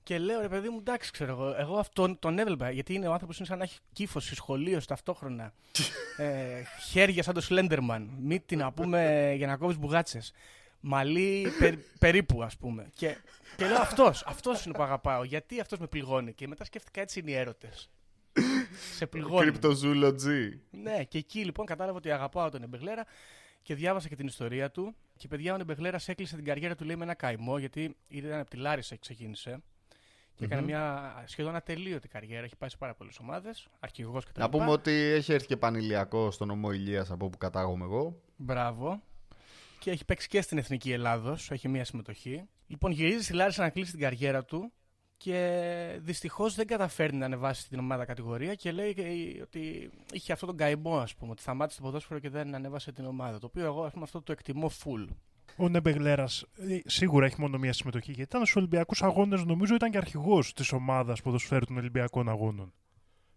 [0.03, 1.55] Και λέω ρε παιδί μου, εντάξει, ξέρω εγώ.
[1.59, 5.53] Εγώ αυτόν τον έβλεπα, γιατί είναι ο άνθρωπος είναι σαν να έχει κύφωση, σχολείο ταυτόχρονα.
[6.17, 8.11] ε, χέρια σαν το Σλέντερμαν.
[8.21, 10.33] Μύτη να πούμε για να κόβει μπουγάτσες.
[10.81, 12.91] Μαλί περ- περίπου, ας πούμε.
[12.95, 13.17] Και,
[13.57, 15.25] και λέω αυτός, αυτός είναι που αγαπάω.
[15.25, 16.33] Γιατί αυτός με πληγώνει.
[16.33, 17.91] Και μετά σκέφτηκα έτσι είναι οι έρωτες.
[18.97, 19.51] Σε πληγώνει.
[19.51, 20.61] Κρυπτοζούλοτζι.
[20.71, 23.05] Ναι, και εκεί λοιπόν κατάλαβα ότι αγαπάω τον Εμπεγλέρα
[23.63, 24.95] και διάβασα και την ιστορία του.
[25.17, 28.51] Και παιδιά, ο Εμπεγλέρας έκλεισε την καριέρα του λέει με ένα καημό, γιατί ήταν από
[28.51, 29.63] τη Λάρισα και ξεκίνησε.
[30.43, 30.71] Και έκανε Μμμ.
[30.71, 32.45] μια σχεδόν ατελείωτη καριέρα.
[32.45, 34.41] Έχει πάει σε πάρα πολλές ομάδες, αρχηγός κτλ.
[34.41, 38.21] Να πούμε ότι έχει έρθει και πανηλιακό στον νομό Ηλίας από όπου κατάγομαι εγώ.
[38.37, 39.03] Μπράβο.
[39.79, 42.43] Και έχει παίξει και στην Εθνική Ελλάδος, έχει μία συμμετοχή.
[42.67, 44.73] Λοιπόν, γυρίζει στη Λάρισα να κλείσει την καριέρα του
[45.17, 49.03] και δυστυχώς δεν καταφέρνει να ανεβάσει την ομάδα κατηγορία και λέει και
[49.43, 53.05] ότι είχε αυτό τον καημό, ας πούμε, ότι σταμάτησε το ποδόσφαιρο και δεν ανέβασε την
[53.05, 53.39] ομάδα.
[53.39, 55.07] Το οποίο εγώ ας πούμε, αυτό το εκτιμώ full.
[55.57, 56.45] Ο Νεμπεγλέρας
[56.85, 60.73] σίγουρα έχει μόνο μία συμμετοχή γιατί ήταν στους Ολυμπιακούς Αγώνες, νομίζω ήταν και αρχηγός της
[60.73, 62.73] ομάδας ποδοσφαίρου των Ολυμπιακών Αγώνων.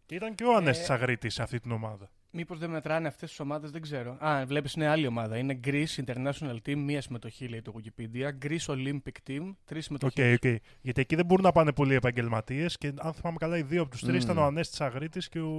[0.06, 2.10] Και ήταν και ο Ανέστη Ε, Αγρίτης σε αυτή την ομάδα.
[2.32, 4.18] Μήπως δεν μετράνε αυτές τις ομάδες, δεν ξέρω.
[4.26, 5.38] Α, βλέπεις είναι άλλη ομάδα.
[5.38, 8.30] Είναι Greece International Team, μία συμμετοχή λέει το Wikipedia.
[8.46, 10.34] Greece Olympic Team, τρεις Οκ, συμμετοχές.
[10.36, 10.62] οκ.
[10.82, 13.92] Γιατί εκεί δεν μπορούν να πάνε πολλοί επαγγελματίες και αν θυμάμαι καλά, οι δύο από
[13.92, 14.32] τους τρεις Μμμ.
[14.32, 15.50] ήταν ο Ανέστης Αγρίτης και ο,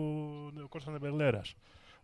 [0.62, 1.54] ο Κώστας Νεμπεγλέρας.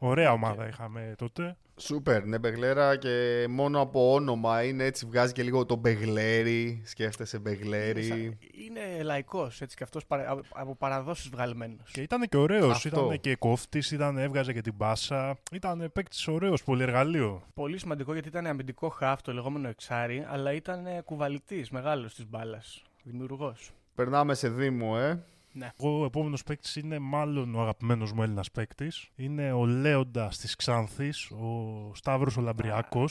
[0.05, 0.37] Ωραία Οκ.
[0.37, 1.57] ομάδα είχαμε τότε.
[1.77, 6.83] Σούπερ, ναι, Μπεγλέρα και μόνο από όνομα είναι έτσι, βγάζει και λίγο το Μπεγλέρι.
[6.85, 8.39] Σκέφτεσαι Μπεγλέρι.
[8.67, 10.05] Είναι λαϊκός έτσι και αυτός
[10.49, 11.91] από παραδόσεις βγαλμένος.
[11.91, 12.71] Και ήταν και ωραίος.
[12.71, 13.05] Αυτό.
[13.05, 15.39] Ήταν και κόφτης, έβγαζε και την μπάσα.
[15.53, 17.43] Ήταν παίκτης ωραίος, πολυεργαλείο.
[17.55, 22.83] Πολύ σημαντικό γιατί ήταν αμυντικό χαφ, το λεγόμενο εξάρι, αλλά ήταν κουβαλητής, μεγάλος της μπάλας.
[23.03, 23.71] Δημιουργός.
[23.95, 25.25] Περνάμε σε Δήμο, ε.
[25.53, 25.71] Ναι.
[25.81, 29.09] Εγώ ο επόμενος παίκτης είναι μάλλον ο αγαπημένος μου Έλληνας παίκτης.
[29.17, 33.09] Είναι ο Λέοντα της Ξάνθης, ο Σταύρος ο Λαμπριακό.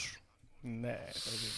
[0.60, 1.48] Ναι, παιδί.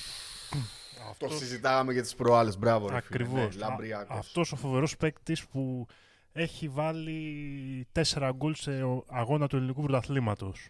[1.19, 3.07] Το συζητάγαμε για τις προάλλες, μπράβο ρε φίλε.
[3.07, 3.57] Ακριβώς.
[3.57, 4.19] Ναι, Λαμπριακός.
[4.19, 5.87] Αυτός ο φοβερός παίκτης που
[6.33, 10.69] έχει βάλει τέσσερα γκολ σε ο- αγώνα του ελληνικού πρωταθλήματος.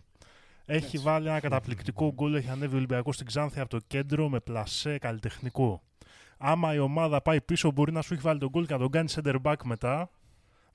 [0.67, 0.99] Έχει Έτσι.
[0.99, 4.99] βάλει ένα καταπληκτικό γκολ, έχει ανέβει ο Ολυμπιακός στην Ξάνθη από το κέντρο με πλασέ
[4.99, 5.83] καλλιτεχνικό.
[6.47, 8.91] Άμα η ομάδα πάει πίσω, μπορεί να σου έχει βάλει τον γκολ και να τον
[8.91, 10.11] κάνει center back μετά.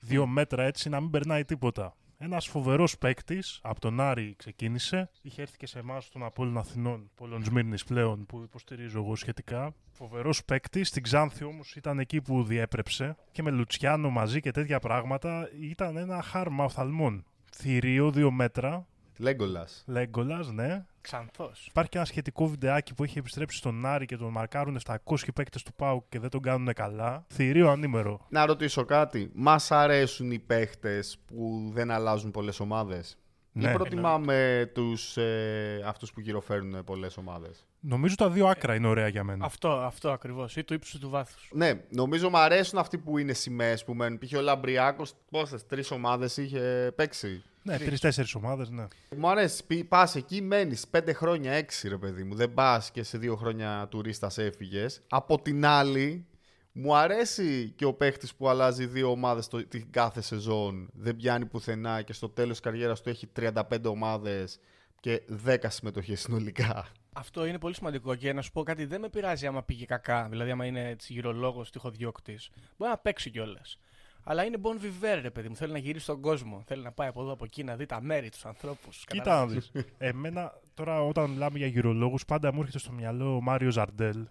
[0.00, 1.96] Δύο μέτρα έτσι, να μην περνάει τίποτα.
[2.18, 5.10] Ένας φοβερός παίκτης από τον Άρη ξεκίνησε.
[5.22, 9.74] Είχε έρθει και σε εμάς των Απόλλων Αθηνών, Πόλων Σμύρνης πλέον, που υποστηρίζω εγώ σχετικά.
[9.90, 10.88] Φοβερός παίκτης.
[10.88, 15.48] Στην Ξάνθη όμως ήταν εκεί που διέπρεψε και με Λουτσιάνο μαζί και τέτοια πράγματα.
[15.60, 17.24] Ήταν ένα χάρμα οφθαλμών.
[17.52, 18.86] Θηρίο, δύο μέτρα.
[19.18, 19.84] Λέγκολας.
[19.86, 20.84] Λέγκολας, ναι.
[21.00, 21.66] Ξανθός.
[21.66, 24.96] Υπάρχει και ένα σχετικό βιντεάκι που έχει επιστρέψει στον Άρη και τον μαρκάρουν 700
[25.34, 27.24] παίκτες του Πάου και δεν τον κάνουν καλά.
[27.28, 28.26] Θηρίο ανήμερο.
[28.28, 29.30] Να ρωτήσω κάτι.
[29.34, 33.18] Μας αρέσουν οι παίχτε που δεν αλλάζουν πολλές ομάδες;
[33.52, 38.86] Ναι, ή προτιμάμε τους, ε, αυτούς που γυροφέρουν πολλές ομάδες; Νομίζω τα δύο άκρα είναι
[38.86, 39.44] ωραία για μένα.
[39.44, 40.56] Αυτό, αυτό ακριβώς.
[40.56, 41.50] Ή του ύψους του βάθους.
[41.52, 44.18] Ναι, νομίζω μου αρέσουν αυτοί που είναι σημαίες που μένουν.
[44.18, 44.38] Π.χ.
[44.38, 48.86] ο Λαμπριάκος, πόσες, τρεις ομάδες είχε παίξει; Ναι, τρει-τέσσερι ομάδες, ναι.
[49.16, 49.84] Μου αρέσει.
[49.84, 52.34] Πας εκεί, μένεις πέντε χρόνια, έξι ρε παιδί μου.
[52.34, 55.02] Δεν πας και σε δύο χρόνια τουρίστας έφυγες.
[55.08, 56.26] Από την άλλη,
[56.72, 60.90] μου αρέσει και ο παίχτης που αλλάζει δύο ομάδες την κάθε σεζόν.
[60.92, 64.58] Δεν πιάνει πουθενά και στο τέλος της καριέρας του έχει 35 ομάδες
[65.00, 66.86] και 10 συμμετοχές συνολικά.
[67.12, 70.26] Αυτό είναι πολύ σημαντικό και να σου πω κάτι, δεν με πειράζει άμα πήγε κακά.
[70.30, 72.38] Δηλαδή, άμα είναι γυρολόγος, τυχοδιώκτη.
[72.76, 73.78] Μπορεί να παίξει κιόλας.
[74.24, 75.56] Αλλά είναι bon vivere, ρε παιδί μου.
[75.56, 76.62] Θέλει να γυρίσει στον κόσμο.
[76.66, 79.04] Θέλει να πάει από εδώ από εκεί να δει τα μέρη, τους ανθρώπους.
[79.06, 79.72] Κοίτα να δεις.
[79.98, 84.26] Εμένα τώρα όταν μιλάμε για γυρολόγους, πάντα μου έρχεται στο μυαλό ο Μάριο Ζαρντέλ.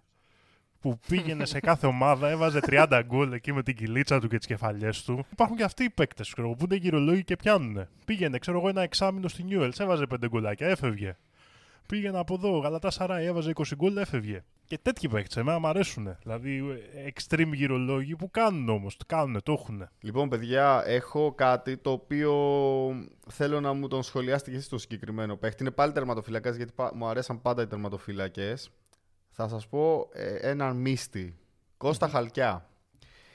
[0.82, 4.48] Που πήγαινε σε κάθε ομάδα, έβαζε 30 γκολ εκεί με την κυλίτσα του και τις
[4.48, 5.26] κεφαλιές του.
[5.32, 7.88] Υπάρχουν και αυτοί οι παίκτες που είναι γυρολόγοι και πιάνουν.
[8.06, 11.18] Πήγαινε, ξέρω εγώ, ένα εξάμεινο στην Νιούελ, έβαζε 5 γκολάκια, έφευγε.
[11.86, 14.44] Πήγαινε από εδώ, Γαλατά Σαράι, έβαζε 20 γκολ, έφευγε.
[14.66, 16.18] Και τέτοιοι παίχτε, εμένα μου αρέσουν.
[16.24, 16.64] Δηλαδή,
[17.14, 19.90] extreme γυρολόγοι που κάνουν όμως, το κάνουν, το έχουν.
[20.00, 22.34] Λοιπόν, παιδιά, έχω κάτι το οποίο
[23.28, 25.64] θέλω να μου τον σχολιάσετε και εσείς το συγκεκριμένο παίχτη.
[25.64, 28.54] Είναι πάλι τερματοφύλακα, γιατί μου αρέσαν πάντα οι τερματοφύλακε.
[29.42, 31.38] Θα σας πω ε, έναν μίστη.
[31.78, 32.70] Κώστα Χαλκιά.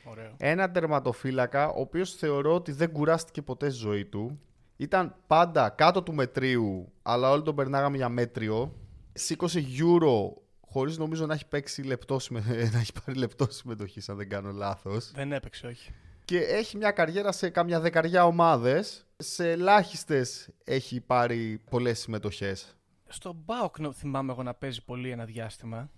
[0.04, 0.34] Ωραίο.
[0.36, 4.40] Ένα τερματοφύλακα, ο οποίος θεωρώ ότι δεν κουράστηκε ποτέ στη ζωή του.
[4.76, 8.74] Ήταν πάντα κάτω του μετρίου, αλλά όλοι τον περνάγαμε για μέτριο.
[9.12, 12.20] Σήκωσε euro χωρίς νομίζω να έχει παίξει λεπτό,
[12.72, 15.10] να έχει πάρει λεπτό συμμετοχή, αν δεν κάνω λάθος.
[15.14, 15.92] Δεν έπαιξε, όχι.
[16.24, 19.06] Και έχει μια καριέρα σε κάμια δεκαριά ομάδες.
[19.16, 22.76] Σε ελάχιστες έχει πάρει πολλές συμμετοχές.
[23.08, 25.90] Στον Μπάουκ θυμάμαι εγώ να παίζει πολύ ένα διάστημα.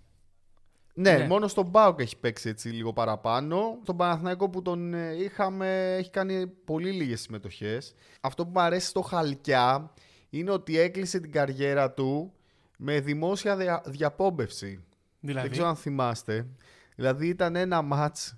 [0.94, 3.78] Ναι, ναι, μόνο στον Μπάουκ έχει παίξει έτσι λίγο παραπάνω.
[3.82, 7.94] Στον Παναθηναϊκό που τον ε, είχαμε έχει κάνει πολύ λίγες συμμετοχές.
[8.20, 9.92] Αυτό που μου αρέσει στο Χαλκιά
[10.30, 12.32] είναι ότι έκλεισε την καριέρα του
[12.78, 13.82] με δημόσια δια...
[13.86, 14.84] διαπόμπευση.
[15.20, 16.46] Δηλαδή; Δεν ξέρω αν θυμάστε.
[16.94, 18.36] Δηλαδή ήταν ένα μάτς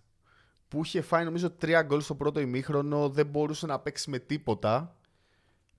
[0.68, 4.96] που είχε φάει νομίζω τρία γκολ στο πρώτο ημίχρονο, δεν μπορούσε να παίξει με τίποτα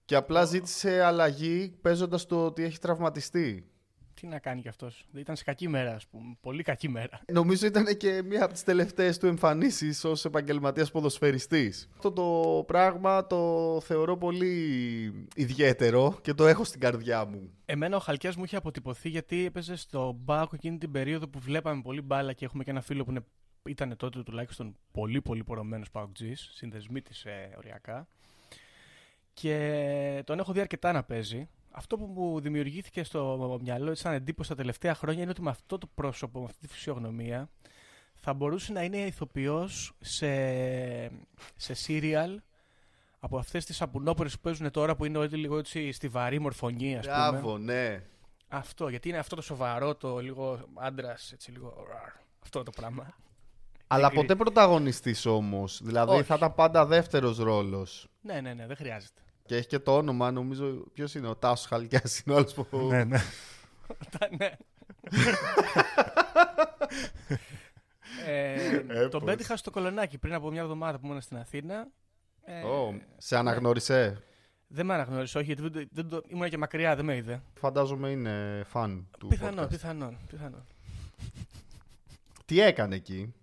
[0.09, 3.65] και απλά ζήτησε αλλαγή παίζοντας το ότι έχει τραυματιστεί.
[4.13, 5.05] Τι να κάνει κι αυτός.
[5.13, 6.37] Ήταν σε κακή μέρα, ας πούμε.
[6.41, 7.21] Πολύ κακή μέρα.
[7.31, 11.89] Νομίζω ήταν και μία από τις τελευταίες του εμφανίσεις ως επαγγελματίας ποδοσφαιριστής.
[11.93, 17.51] Αυτό το πράγμα το θεωρώ πολύ ιδιαίτερο και το έχω στην καρδιά μου.
[17.65, 21.81] Εμένα ο Χαλκιάς μου είχε αποτυπωθεί γιατί έπαιζε στο Μπάκο εκείνη την περίοδο που βλέπαμε
[21.81, 23.25] πολύ μπάλα και έχουμε και ένα φίλο που είναι,
[23.69, 28.07] ήταν τότε τουλάχιστον πολύ πολύ πορωμένος Παοκτζή, συνδεσμή της ε, οριακά.
[29.41, 34.49] Και τον έχω δει αρκετά να παίζει αυτό που μου δημιουργήθηκε στο μυαλό σαν εντύπωση
[34.49, 37.49] τα τελευταία χρόνια είναι ότι με αυτό το πρόσωπο, με αυτή τη φυσιογνωμία,
[38.15, 40.27] θα μπορούσε να είναι ηθοποιός σε,
[41.55, 42.35] σε serial
[43.19, 46.97] από αυτές τις σαπουνόπορες που παίζουν τώρα που είναι όλοι λίγο έτσι στη βαρύ μορφωνή,
[46.97, 47.17] ας πούμε.
[47.17, 48.03] Μπράβο, ναι.
[48.47, 51.73] Αυτό, γιατί είναι αυτό το σοβαρό, το λίγο άντρας, έτσι λίγο.
[52.43, 53.15] Αυτό το πράγμα.
[53.87, 55.81] Αλλά ποτέ πρωταγωνιστής όμως.
[55.83, 56.23] Δηλαδή Όχι.
[56.23, 58.07] θα ήταν πάντα δεύτερος ρόλος.
[58.21, 59.21] Ναι, ναι, ναι, δεν χρειάζεται.
[59.49, 60.65] Και έχει και το όνομα, νομίζω.
[60.93, 62.67] Ποιος είναι ο Τάσος Χαλκιάς, είναι ο άλλος που.
[62.89, 63.19] ναι, ναι.
[64.37, 64.51] ναι.
[68.25, 69.09] ε, Έπως.
[69.11, 71.87] τον πέτυχα στο κολονάκι πριν από μια εβδομάδα που ήμουν στην Αθήνα.
[72.43, 74.23] Ε, Ω, σε αναγνώρισε;
[74.67, 77.41] Δεν με αναγνώρισε, όχι, γιατί δεν, το- δεν, το- ήμουν και μακριά, δεν με είδε.
[77.59, 79.27] Φαντάζομαι είναι φαν του.
[79.27, 79.69] Πιθανόν, podcast.
[79.69, 80.65] πιθανόν, πιθανόν.
[82.45, 83.33] Τι έκανε εκεί;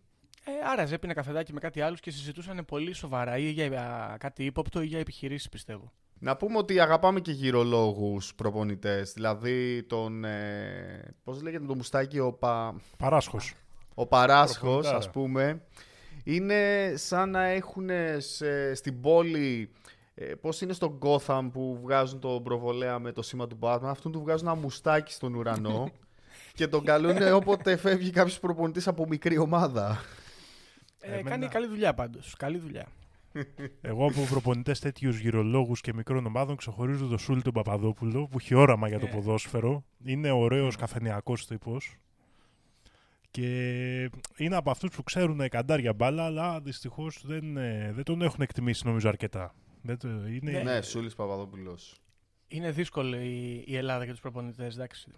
[0.48, 4.44] Ε, άραζε, έπινε καφεδάκι με κάτι άλλους και συζητούσαν πολύ σοβαρά ή για α, κάτι
[4.44, 5.92] ύποπτο ή για επιχειρήσεις, πιστεύω.
[6.18, 9.12] Να πούμε ότι αγαπάμε και γυρολόγους προπονητές.
[9.12, 10.24] Δηλαδή τον.
[10.24, 12.74] Ε, Πώς λέγεται το μουστάκι, ο, Πα...
[12.98, 13.54] Παράσχος.
[13.94, 14.96] ο Παράσχος, Προπονητάρα.
[14.96, 15.62] ας πούμε.
[16.24, 19.70] Είναι σαν να έχουν σε, στην πόλη.
[20.14, 24.12] Ε, Πώς είναι στο Gotham που βγάζουν τον προβολέα με το σήμα του Batman, αυτόν
[24.12, 25.90] του βγάζουν ένα μουστάκι στον ουρανό
[26.54, 30.00] και τον καλούν όποτε φεύγει κάποιος προπονητής από μικρή ομάδα.
[31.00, 32.86] Ε, Εμένα- Κάνει καλή δουλειά πάντως, καλή δουλειά.
[33.80, 38.54] Εγώ από προπονητές τέτοιους γυρολόγους και μικρών ομάδων ξεχωρίζω τον Σούλη τον Παπαδόπουλο που έχει
[38.54, 39.10] όραμα για το Ε.
[39.10, 39.84] ποδόσφαιρο.
[40.04, 41.96] Είναι ωραίος καφενειακό τύπος.
[43.30, 48.40] Και είναι από αυτούς που ξέρουν καντάρια μπάλα, αλλά δυστυχώς δεν, ε, δεν τον έχουν
[48.42, 49.54] εκτιμήσει νομίζω αρκετά.
[49.82, 50.62] Δεν το, είναι, Ναι.
[50.62, 51.94] ναι, Σούλης Παπαδόπουλος.
[52.48, 55.10] Είναι δύσκολη η, η Ελλάδα για τους προπονητές, εντάξει.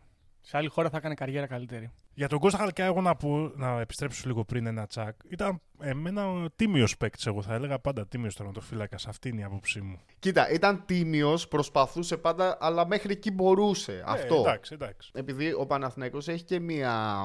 [0.48, 1.90] Σε άλλη χώρα θα έκανε καριέρα καλύτερη.
[2.14, 5.16] Για τον Κώστα Χαλκιά, εγώ να, πω, να επιστρέψω λίγο πριν ένα τσακ.
[5.28, 8.96] Ήταν εμένα τίμιος παίκτης, εγώ θα έλεγα πάντα τίμιος τερματοφύλακα.
[9.06, 10.00] Αυτή είναι η άποψή μου.
[10.18, 14.02] Κοίτα, ήταν τίμιος, προσπαθούσε πάντα, αλλά μέχρι εκεί μπορούσε.
[14.06, 14.34] Αυτό.
[14.34, 15.10] Ε, εντάξει, εντάξει.
[15.14, 17.22] Επειδή ο Παναθηναϊκός έχει και μία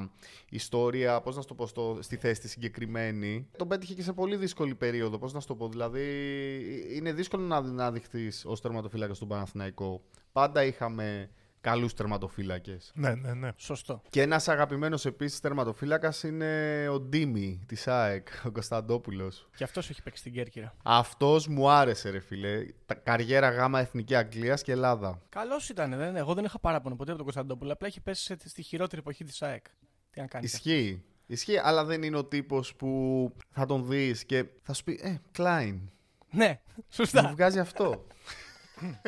[0.49, 3.47] ιστορία, πώς να σου το πω, στο, στη θέση τη συγκεκριμένη.
[3.57, 5.17] Τον πέτυχε και σε πολύ δύσκολη περίοδο.
[5.17, 6.05] Πώς να σου το πω, δηλαδή
[6.95, 10.01] είναι δύσκολο να, να δειχθείς ως τερματοφύλακας στον Παναθηναϊκό.
[10.31, 11.29] Πάντα είχαμε
[11.63, 12.91] καλούς τερματοφύλακες.
[12.95, 13.49] Ναι, ναι, ναι.
[13.55, 14.01] Σωστό.
[14.09, 19.47] Και ένας αγαπημένος επίσης τερματοφύλακας είναι ο Ντίμη της ΑΕΚ, ο Κωνσταντόπουλος.
[19.55, 20.75] Και αυτός έχει παίξει στην Κέρκυρα.
[20.83, 22.65] Αυτός μου άρεσε, ρε φιλέ.
[22.85, 25.21] Τα καριέρα γάμα Εθνική Αγγλίας και Ελλάδα.
[25.29, 27.71] Καλός ήταν, δεν, εγώ δεν είχα παράπονο ποτέ από τον Κωνσταντόπουλο.
[27.73, 29.65] Απλά έχει πέσει σε- στη χειρότερη εποχή της ΑΕΚ.
[30.11, 30.45] Τι να κάνει.
[30.45, 31.03] Ισχύει.
[31.25, 35.15] Ισχύει, αλλά δεν είναι ο τύπος που θα τον δεις και θα σου πει Ε,
[35.31, 35.79] Κλάιν.
[36.31, 37.29] Ναι, Μου σωστά.
[37.35, 38.05] βγάζει αυτό.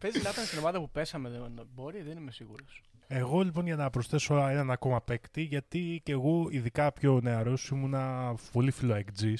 [0.00, 1.28] Παίζει να ήταν στην ομάδα που πέσαμε.
[1.28, 2.82] Δεν, μπορεί, δεν είμαι σίγουρος.
[3.06, 8.34] Εγώ λοιπόν για να προσθέσω έναν ακόμα παίκτη, γιατί και εγώ ειδικά πιο νεαρός ήμουνα
[8.52, 9.34] πολύ φιλοεκτζή,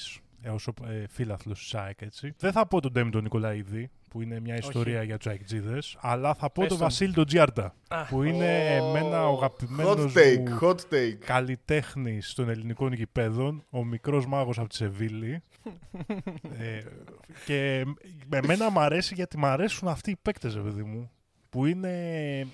[0.49, 2.33] όσο ε, φίλαθλος τη ΑΕΚ έτσι.
[2.37, 4.67] Δεν θα πω τον Ντέμι τον Νικολαίδη, που είναι μια Όχι.
[4.67, 6.87] ιστορία για τους αεκτζίδε, αλλά θα πω Πες τον τον.
[6.87, 11.13] Βασίλη τον Τζιάρτα, Α, που είναι εμένα ο αγαπημένος Hot take, μου hot take.
[11.25, 15.43] καλλιτέχνη των ελληνικών γηπέδων, ο μικρός μάγος από τη Σεβίλη.
[16.59, 16.81] ε,
[17.45, 17.83] και
[18.27, 21.11] με εμένα μου αρέσει γιατί μου αρέσουν αυτοί οι παίκτες, παιδί μου.
[21.51, 21.91] Που είναι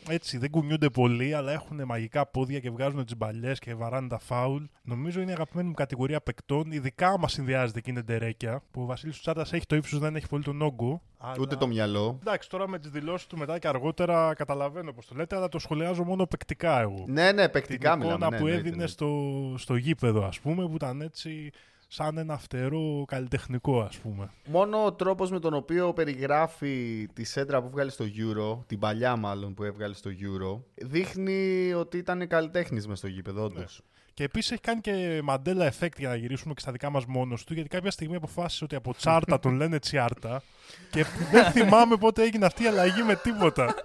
[0.10, 4.20] έτσι, δεν κουνιούνται πολύ, αλλά έχουν μαγικά πόδια και βγάζουν τις μπαλιές και βαράνε τα
[4.20, 4.64] φάουλ.
[4.84, 8.62] Νομίζω είναι η αγαπημένη μου κατηγορία παικτών, ειδικά άμα συνδυάζεται και είναι ντερέκια.
[8.72, 11.02] Που ο Βασίλης Τσάρτας έχει το ύψος, δεν έχει πολύ τον όγκο.
[11.40, 12.18] Ούτε το μυαλό.
[12.22, 15.60] Εντάξει, τώρα με τις δηλώσεις του μετά και αργότερα καταλαβαίνω πώς το λέτε, αλλά το
[15.60, 18.30] σχολιάζω μόνο παικτικά εγώ Ναι, ναι, την παικτικά εικόνα μιλάμε.
[18.30, 18.88] ναι, που ναι, έδινε ναι.
[18.88, 21.52] στο, στο γήπεδο, ας πούμε, που ήταν έτσι
[21.88, 24.30] σαν ένα φτερό καλλιτεχνικό, ας πούμε.
[24.46, 29.16] Μόνο ο τρόπος με τον οποίο περιγράφει τη σέντρα που βγάλει στο Euro, την παλιά
[29.16, 33.82] μάλλον που έβγαλε στο Euro, δείχνει ότι ήταν καλλιτέχνης μες στο γήπεδο, όντως.
[33.84, 33.92] Ναι.
[34.14, 37.44] Και επίσης έχει κάνει και μαντέλα effect για να γυρίσουμε και στα δικά μας μόνος
[37.44, 40.42] του, γιατί κάποια στιγμή αποφάσισε ότι από τσάρτα τον λένε τσιάρτα
[40.90, 43.76] και δεν θυμάμαι πότε έγινε αυτή η αλλαγή με τίποτα.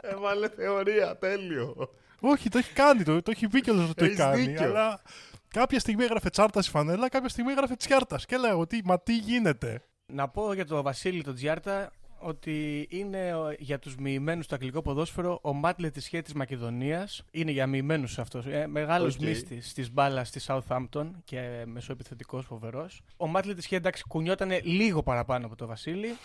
[0.00, 1.90] Έβαλε θεωρία, τέλειο.
[2.20, 4.42] Όχι, το έχει κάνει, το, το έχει πει κιόλας ότι το έχει Έχεις κάνει.
[4.46, 4.64] δίκιο.
[4.64, 5.00] Αλλά
[5.48, 8.26] κάποια στιγμή έγραφε Τσάρτας στη φανέλα, κάποια στιγμή έγραφε Τσιάρτας.
[8.26, 9.82] Και έλεγα ότι, μα τι γίνεται;
[10.12, 14.82] Να πω για τον Βασίλη τον Τσιάρτα ότι είναι ο- για τους μυημένους στο αγγλικό
[14.82, 17.22] ποδόσφαιρο ο Matt Le Tissier της Μακεδονίας.
[17.30, 18.46] Είναι για μυημένους αυτός.
[18.46, 19.20] Ε, μεγάλος Οκ.
[19.20, 23.00] μύστης της μπάλας στη Southampton και μεσοεπιθετικός φοβερός.
[23.16, 26.16] Ο Matt Le Tissier εντάξει κουνιόταν λίγο παραπάνω από τον Βασίλη.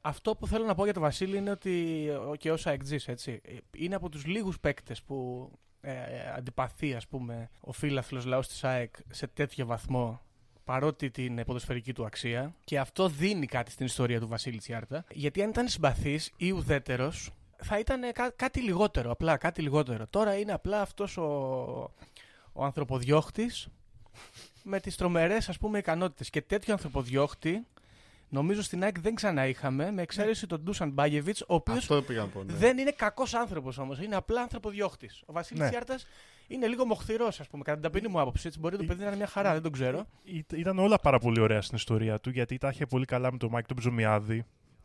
[0.00, 3.40] Αυτό που θέλω να πω για τον Βασίλη είναι ότι ο- και ως ΑΕΚτζής, έτσι,
[3.44, 8.48] ε, είναι από τους λίγους παίκτες που ε, ε, αντιπαθεί ας πούμε ο φίλαθλος λαός
[8.48, 10.20] της ΑΕΚ σε τέτοιο βαθμό
[10.64, 12.54] παρότι την ποδοσφαιρική του αξία.
[12.64, 15.04] Και αυτό δίνει κάτι στην ιστορία του Βασίλη Τσιάρτα.
[15.10, 19.10] Γιατί αν ήταν συμπαθής ή ουδέτερος, θα ήταν κά- κάτι λιγότερο.
[19.10, 20.06] Απλά κάτι λιγότερο.
[20.06, 21.24] Τώρα είναι απλά αυτός ο,
[22.52, 23.68] ο ανθρωποδιώχτης
[24.62, 26.30] με τις τρομερές ας πούμε ικανότητες.
[26.30, 27.66] Και τέτοιο ανθρωποδιώχτη
[28.30, 32.20] νομίζω στην ΑΕΚ δεν ξανά είχαμε, με εξαίρεση τον Ντούσαν Μπάγεβιτς, ο οποίος Αυτό πήγα
[32.20, 32.42] να πω.
[32.44, 32.52] ναι.
[32.54, 34.00] δεν είναι κακός άνθρωπος όμως.
[34.00, 35.22] Είναι απλά ανθρωποδιώχτης.
[35.26, 35.68] Ο Βασίλης Ναι.
[35.68, 35.98] Τσιάρτα
[36.48, 38.46] είναι λίγο μοχθηρός, ας πούμε, κατά την ταπεινή μου άποψη.
[38.46, 40.06] Έτσι, μπορεί το παιδί να είναι μια χαρά, δεν τον ξέρω.
[40.22, 43.38] Ή- Ήταν όλα πάρα πολύ ωραία στην ιστορία του, γιατί τα είχε πολύ καλά με
[43.38, 44.44] τον Μάικ τον Ψωμιάδη.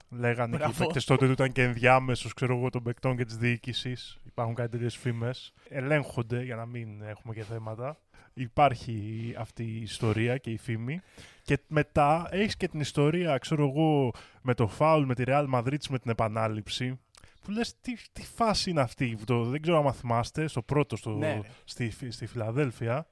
[0.10, 0.84] Λέγανε και οι Μπράβο.
[0.84, 4.20] παίκτες τότε ότι ήταν και ενδιάμεσος ξέρω εγώ, των παικτών και της διοίκησης.
[4.26, 5.54] Υπάρχουν κάτι τέτοιες φήμες.
[5.70, 7.98] Ελέγχονται για να μην έχουμε και θέματα.
[8.38, 11.00] Υπάρχει αυτή η ιστορία και η φήμη.
[11.42, 15.86] Και μετά έχεις και την ιστορία, ξέρω εγώ, με το φάουλ με τη Real Madrid
[15.90, 17.00] με την επανάληψη.
[17.44, 19.16] Που λες, τι, τι φάση είναι αυτή.
[19.20, 21.40] που Το, δεν ξέρω αν θυμάστε, στο πρώτο στο, Ναι.
[21.64, 23.08] στη, στη Φιλαδέλφια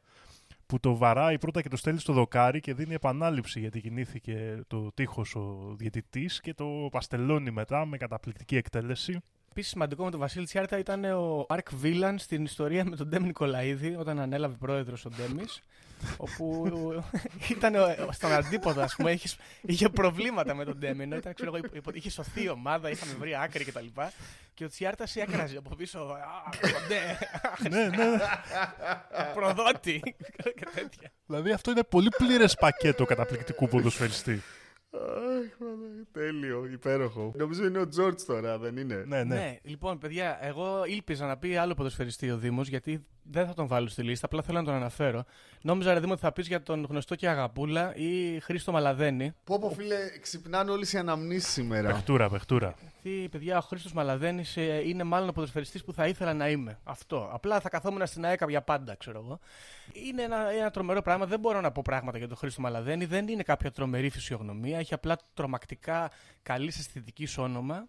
[0.66, 4.92] που το βαράει πρώτα και το στέλνει στο δοκάρι και δίνει επανάληψη γιατί κινήθηκε το
[4.94, 9.20] τείχος ο διαιτητής και το παστελώνει μετά με καταπληκτική εκτέλεση.
[9.56, 13.26] Επίσης, σημαντικό με τον Βασίλη Τσιάρτα ήταν ο Αρκ Βίλαν στην ιστορία με τον Ντέμι
[13.26, 15.62] Νικολαίδη, όταν ανέλαβε πρόεδρος ο Ντέμις.
[16.18, 16.68] όπου
[17.50, 21.04] ήταν ο- στον αντίποδο, ας πούμε, είχες, είχε προβλήματα με τον Ντέμι.
[21.04, 23.86] Ενώ ήταν, ξέρω εγώ, υπο- είχε σωθεί η ομάδα, είχαμε βρει άκρη κτλ.
[24.54, 26.00] Και ο Τσιάρτας έκραζε από πίσω.
[26.00, 26.50] «Α,
[27.70, 28.18] ναι, ναι, ναι.
[29.34, 30.00] προδότη
[30.56, 31.12] και τέτοια.
[31.26, 34.42] δηλαδή αυτό είναι πολύ πλήρες πακέτο καταπληκτικού ποδοσφαιριστή.
[34.96, 37.34] Αχ, μαλάκα, τέλειο, υπέροχο.
[37.36, 39.36] Νομίζω είναι ο Τζόρτζ τώρα, δεν είναι; ναι, ναι.
[39.36, 43.68] Ναι, λοιπόν, παιδιά, εγώ ήλπιζα να πει άλλο ποδοσφαιριστή ο Δήμος, γιατί δεν θα τον
[43.68, 45.26] βάλω στη λίστα, απλά θέλω να τον αναφέρω.
[45.62, 49.34] Νόμιζα, ρε Δήμο, ότι θα πεις για τον γνωστό και αγαπούλα ή Χρήστο Μαλαδένη.
[49.44, 51.88] Πω πω φίλε, ξυπνάνε όλες οι αναμνήσεις σήμερα.
[51.88, 52.76] Παιχτούρα, παιχτούρα.
[53.02, 56.80] Γιατί, παιδιά, ο Χρήστος Μαλαδένης είναι μάλλον ο ποδοσφαιριστής που θα ήθελα να είμαι.
[56.84, 57.30] Αυτό.
[57.34, 59.40] Απλά θα καθόμουν στην ΑΕΚΑ για πάντα, ξέρω εγώ.
[60.10, 61.26] Είναι ένα, ένα τρομερό πράγμα.
[61.26, 63.06] Δεν μπορώ να πω πράγματα για τον Χρήστο Μαλαδένη.
[63.06, 64.83] Δεν είναι κάποια τρομερή φυσιογνωμία.
[64.84, 66.12] Έχει απλά τρομακτικά
[66.44, 67.88] καλή αισθητική όνομα.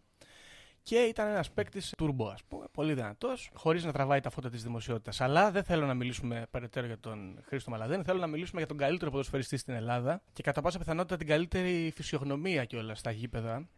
[0.83, 4.62] Και ήταν ένας παίκτης τουρμπο, ας πούμε, πολύ δυνατός, χωρίς να τραβάει τα φώτα της
[4.62, 5.20] δημοσιότητας.
[5.20, 8.76] Αλλά δεν θέλω να μιλήσουμε περαιτέρω για τον Χρήστο Μαλαδέν, θέλω να μιλήσουμε για τον
[8.76, 13.68] καλύτερο ποδοσφαιριστή στην Ελλάδα και κατά πάσα πιθανότητα την καλύτερη φυσιογνωμία κιόλα στα γήπεδα.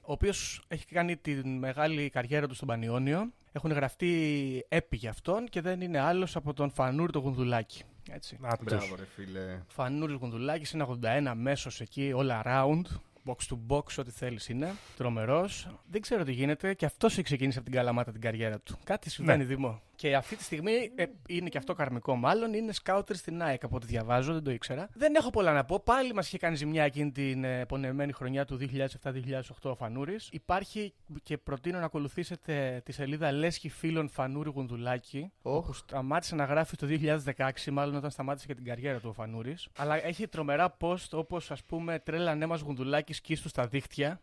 [0.00, 3.32] Ο οποίος έχει κάνει τη μεγάλη καριέρα του στον Πανιόνιο.
[3.52, 7.82] Έχουν γραφτεί έπι για αυτόν και δεν είναι άλλος από τον Φανούρ το Γουνδουλάκη.
[8.10, 8.36] Έτσι.
[8.40, 8.64] Να τους.
[8.66, 9.60] Μπράβο, ρε φίλε.
[9.66, 10.86] Φανούρη Γουνδουλάκη, ένα
[11.32, 12.82] 81 μέσος εκεί, all around.
[13.24, 14.74] Box to box, ό,τι θέλεις είναι.
[14.96, 15.68] Τρομερός.
[15.90, 18.78] Δεν ξέρω τι γίνεται και αυτός έχει ξεκινήσει από την Καλαμάτα την καριέρα του.
[18.84, 19.44] Κάτι συμβαίνει, Ναι.
[19.44, 19.80] Δημό.
[19.98, 22.54] Και αυτή τη στιγμή ε, είναι και αυτό καρμικό, μάλλον.
[22.54, 24.88] Είναι σκάουτερ στην ΑΕΚ από ό,τι διαβάζω, δεν το ήξερα.
[24.94, 25.80] Δεν έχω πολλά να πω.
[25.80, 28.58] Πάλι μας είχε κάνει ζημιά εκείνη την ε, πονεμένη χρονιά του
[29.02, 30.28] 2007-2008 ο Φανούρης.
[30.32, 35.32] Υπάρχει και προτείνω να ακολουθήσετε τη σελίδα Λέσχη Φίλων Φανούρη Γουνδουλάκη.
[35.42, 35.66] Οχ.
[35.66, 36.86] Που σταμάτησε να γράφει το
[37.36, 39.68] 2016, μάλλον όταν σταμάτησε και την καριέρα του ο Φανούρης.
[39.76, 44.20] Αλλά έχει τρομερά post όπως ας πούμε τρέλα μας γουνδουλάκι σκίστου στα δίχτυα.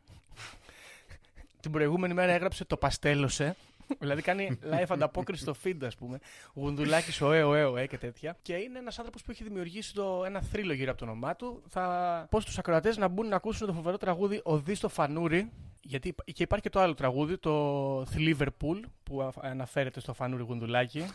[1.61, 3.55] την προηγούμενη μέρα έγραψε το παστέλωσε.
[3.99, 6.19] Δηλαδή κάνει live ανταπόκριση στο feed, ας πούμε.
[6.53, 8.37] Γουνδουλάκι, οέ, οέ, οέ και τέτοια.
[8.41, 11.63] Και είναι ένας άνθρωπος που έχει δημιουργήσει το, ένα θρύλο γύρω από το όνομά του.
[11.67, 15.51] Θα πω στους ακροατές να μπουν να ακούσουν το φοβερό τραγούδι Οδύς στο Φανούρι.
[15.81, 20.43] Γιατί υπ- και υπάρχει και το άλλο τραγούδι, το Liverpool, που α- αναφέρεται στο Φανούρι
[20.43, 21.05] Γουνδουλάκι.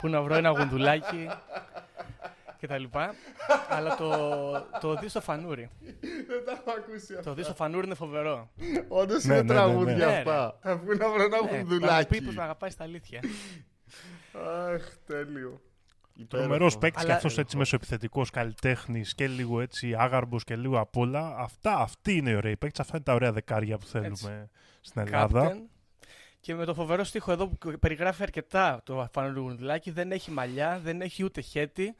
[0.00, 1.28] που να βρω ένα γουνδουλάκι
[2.58, 3.14] και τα λοιπά.
[3.68, 4.08] Αλλά το,
[4.80, 5.68] το Οδύ στο Φανούρι.
[6.26, 8.50] Δεν τα έχω ακούσει Το Οδύ στο Φανούρι είναι φοβερό.
[8.88, 10.04] Όντως Ναι, είναι ναι, ναι, τραγούδια ναι.
[10.04, 10.58] αυτά.
[10.62, 12.08] Αφού να βρω ένα Ναι, να μου γουνδουλάκι.
[12.08, 13.20] πει πως με αγαπάει στα αλήθεια.
[14.72, 15.60] Αχ, τέλειο.
[16.28, 16.78] Τρομερό Υπέροχο.
[16.78, 21.34] παίκτης και Αλλά- αυτός έτσι μεσοεπιθετικός καλλιτέχνης και λίγο έτσι άγαρμπος και λίγο απ' όλα.
[21.38, 22.80] Αυτά, αυτοί είναι οι ωραίοι παίκτες.
[22.80, 24.50] Αυτά είναι τα ωραία δεκάρια που θέλουμε Έτσι.
[24.80, 25.52] στην Ελλάδα.
[25.52, 25.56] Captain.
[26.40, 30.80] Και με το φοβερό στίχο εδώ που περιγράφει αρκετά το Φανούρι Γουνδουλάκι, δεν έχει μαλλιά,
[30.82, 31.94] δεν έχει ούτε χαίτη.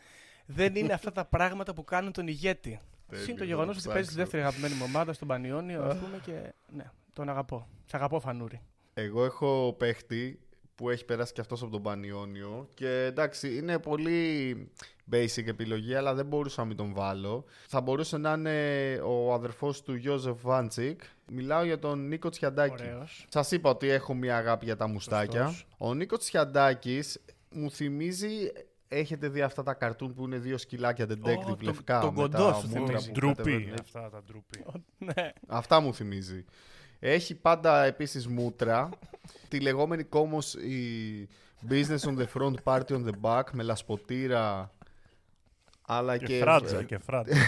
[0.51, 2.81] Δεν είναι αυτά τα πράγματα που κάνουν τον ηγέτη.
[3.09, 4.23] Τέλειο, Συν το θα γεγονός ότι παίζει τη ψάξω.
[4.23, 7.69] δεύτερη αγαπημένη μου ομάδα στον Πανιόνιο, ας πούμε, και ναι, τον αγαπώ.
[7.85, 8.61] Σ' αγαπώ, Φανούρι.
[8.95, 10.41] Εγώ έχω παίχτη
[10.75, 14.57] που έχει περάσει και αυτός από τον Πανιόνιο και εντάξει είναι πολύ
[15.13, 17.45] basic επιλογή αλλά δεν μπορούσα να μην τον βάλω.
[17.67, 21.01] Θα μπορούσε να είναι ο αδερφός του Γιόζεφ Βάντσικ.
[21.33, 22.83] Μιλάω για τον Νίκο Τσιαντάκη.
[22.83, 23.27] Ωραίος.
[23.29, 25.47] Σας είπα ότι έχω μια αγάπη για τα μουστάκια.
[25.47, 25.67] Σωστός.
[25.79, 27.21] Ο Νίκος Τσιαντάκης
[27.53, 28.53] μου θυμίζει...
[28.89, 32.51] Έχετε δει αυτά τα καρτούν που είναι δύο σκυλάκια detective τον- λευκά τον με κοντό
[32.51, 33.07] τα σου μούτρα θυμίζει.
[33.07, 33.37] που Ντρούπι.
[33.37, 33.75] κατεβαίνουν.
[33.81, 34.65] Αυτά τα ντρούπι.
[34.99, 35.33] Ναι.
[35.47, 36.45] Αυτά μου θυμίζει.
[36.99, 38.89] Έχει πάντα επίσης μούτρα.
[39.49, 41.29] τη λεγόμενη κόμος η
[41.69, 44.73] business on the front, party on the back με λασποτήρα
[45.91, 47.35] αλλά και, Και φράτζα, και φράτζα.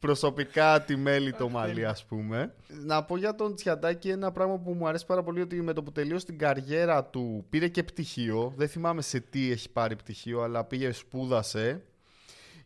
[0.00, 2.54] προσωπικά τη μέλη το μαλλί ας πούμε.
[2.84, 5.82] Να πω για τον Τσιαντάκη ένα πράγμα που μου αρέσει πάρα πολύ ότι με το
[5.82, 8.52] που τελείωσε την καριέρα του πήρε και πτυχίο.
[8.56, 11.82] Δεν θυμάμαι σε τι έχει πάρει πτυχίο αλλά πήγε σπούδασε.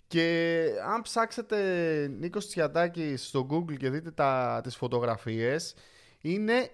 [0.06, 0.64] Και
[0.94, 1.58] αν ψάξετε
[2.18, 5.74] Νίκος Τσιαντάκη στο Google και δείτε τα, τις φωτογραφίες
[6.20, 6.70] είναι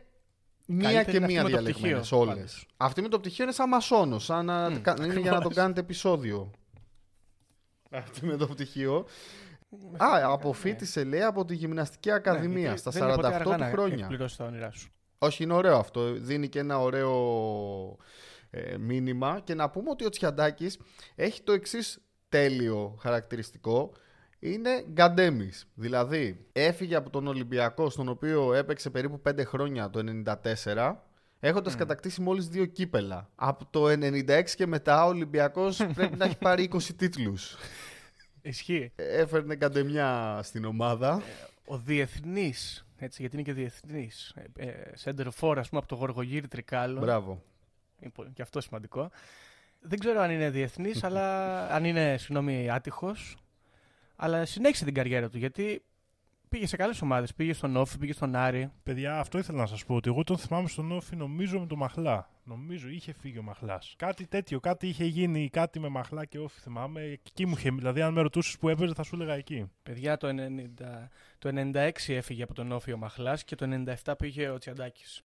[0.66, 2.34] μία Καλύτερη και είναι μία αυτή με το διαλεγμένες πτυχίο, όλες.
[2.34, 2.66] πάντως.
[2.76, 5.34] Αυτή με το πτυχίο είναι σαν μασόνος, σαν να, Μμ, κα- είναι για να το
[5.36, 5.54] ακριβώς.
[5.54, 6.50] κάνετε επεισόδιο.
[7.98, 9.06] Αυτή με το πτυχίο.
[9.96, 13.52] Α, αποφύτησε λέει από τη Γυμναστική Ακαδημία Ναι, γιατί στα δεν είναι ποτέ 48 αργά
[13.52, 13.96] του να χρόνια.
[13.96, 14.90] εκπληρώσεις τα όνειρά σου.
[15.18, 16.12] Όχι, είναι ωραίο αυτό.
[16.12, 17.96] Δίνει και ένα ωραίο
[18.50, 19.40] ε, μήνυμα.
[19.44, 20.78] Και να πούμε ότι ο Τσιαντάκης
[21.14, 23.92] έχει το εξής τέλειο χαρακτηριστικό.
[24.38, 25.66] Είναι γκαντέμις.
[25.74, 29.98] Δηλαδή, έφυγε από τον Ολυμπιακό, στον οποίο έπαιξε περίπου 5 χρόνια το
[31.40, 33.28] 94, έχοντας κατακτήσει μόλις δύο κύπελα.
[33.34, 37.56] Από το 96 και μετά, ο Ολυμπιακός πρέπει να έχει πάρει 20 τίτλους.
[38.42, 38.92] Ισχύει.
[38.96, 41.22] Έφερνε γκαντεμιά στην ομάδα.
[41.66, 44.34] Ο διεθνής, έτσι, γιατί είναι και διεθνής.
[45.04, 47.00] Center for, ας πούμε, από το Γοργογύρι Τρικάλο.
[47.00, 47.42] Μπράβο.
[48.00, 49.10] Είναι πολύ- Και αυτό σημαντικό.
[49.80, 53.36] Δεν ξέρω αν είναι διεθνής, αλλά αν είναι, συγγνώμη, άτυχος.
[54.16, 55.82] Αλλά συνέχισε την καριέρα του γιατί
[56.50, 57.34] πήγε σε καλές ομάδες.
[57.34, 58.70] Πήγε στον Όφη, πήγε στον Άρη.
[58.82, 59.94] Παιδιά, αυτό ήθελα να σας πω.
[59.94, 62.28] Ότι εγώ τον θυμάμαι στον Όφη, νομίζω με τον Μαχλά.
[62.44, 63.94] Νομίζω είχε φύγει ο Μαχλάς.
[63.98, 67.00] Κάτι τέτοιο, κάτι είχε γίνει, κάτι με Μαχλά και Όφη θυμάμαι.
[67.00, 67.70] Και Εκεί μου είχε.
[67.70, 69.70] Δηλαδή, αν με ρωτούσες που έπαιζε, θα σου έλεγα εκεί.
[69.82, 71.08] Παιδιά, το, 90,
[71.38, 75.22] το 96 έφυγε από τον Όφη ο Μαχλάς και το 97 πήγε ο Τσιαντάκης.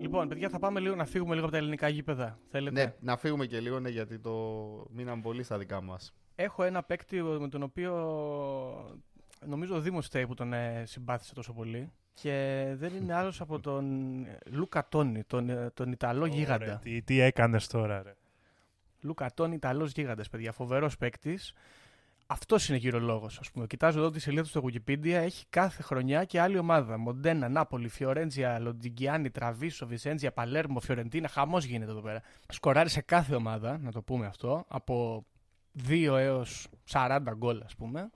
[0.00, 2.38] Λοιπόν, παιδιά, θα πάμε λίγο να φύγουμε λίγο από τα ελληνικά γήπεδα.
[2.50, 4.32] Θέλετε; Ναι, να φύγουμε και λίγο, ναι, γιατί το
[4.90, 6.14] μείναμε πολύ στα δικά μας.
[6.40, 7.92] Έχω ένα παίκτη με τον οποίο
[9.46, 11.92] νομίζω ο Δήμος φταίει που τον ε, συμπάθησε τόσο πολύ.
[12.14, 13.84] Και δεν είναι άλλος από τον
[14.50, 16.78] Λούκα Τόνι, τον, ε, τον Ιταλό Ωραία, γίγαντα.
[16.82, 18.14] τι, τι έκανες τώρα, ρε.
[19.00, 20.52] Λούκα Τόνι, Ιταλός γίγαντας, παιδιά.
[20.52, 21.52] Φοβερός παίκτης.
[22.26, 23.66] Αυτός είναι γύρω λόγο, ας πούμε.
[23.66, 26.98] Κοιτάζω εδώ τη σελίδα του στο Wikipedia, έχει κάθε χρονιά και άλλη ομάδα.
[26.98, 31.28] Μοντένα, Νάπολη, Φιωρέντζια, Λοντιγκιάνι, Τραβίσο, Βισέντζια, Παλέρμο, Φιωρεντίνα.
[31.28, 32.22] Χαμός γίνεται εδώ πέρα.
[32.48, 35.26] Σκοράρει σε κάθε ομάδα, να το πούμε αυτό, από
[35.88, 38.10] 2 έως 40 γκολ, ας πούμε.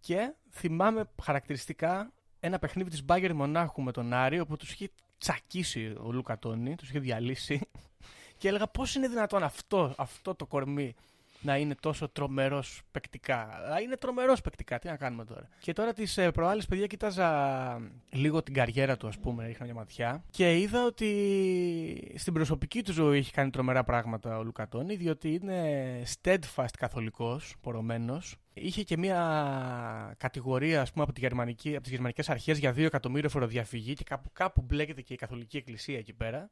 [0.00, 5.94] Και θυμάμαι χαρακτηριστικά ένα παιχνίδι της Μπάγκερ Μονάχου με τον Άρη, όπου τους είχε τσακίσει
[6.00, 7.60] ο Λούκα Τόνι, τους είχε διαλύσει.
[8.38, 10.94] Και έλεγα πώς είναι δυνατόν αυτό, αυτό το κορμί
[11.40, 13.48] να είναι τόσο τρομερός παικτικά.
[13.52, 15.48] Αλλά είναι τρομερός παικτικά, τι να κάνουμε τώρα.
[15.60, 17.80] Και τώρα τις ε, προάλλες, παιδιά, κοίταζα
[18.10, 20.24] λίγο την καριέρα του, ας πούμε, ρίχνα μια ματιά.
[20.30, 26.02] Και είδα ότι στην προσωπική του ζωή έχει κάνει τρομερά πράγματα ο Λουκατόνη, διότι είναι
[26.22, 28.36] steadfast καθολικός, πορωμένος.
[28.54, 32.78] Είχε και μια κατηγορία, ας πούμε, από, τη γερμανική, από τις γερμανικές αρχές για 2
[32.78, 36.50] εκατομμύρια φοροδιαφυγή και κάπου, κάπου μπλέκεται και η καθολική εκκλησία εκεί πέρα.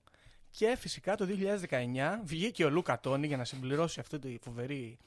[0.58, 1.26] Και φυσικά το
[1.70, 1.76] 2019
[2.22, 4.98] βγήκε ο Λούκα Τόνι για να συμπληρώσει αυτή τη φοβερή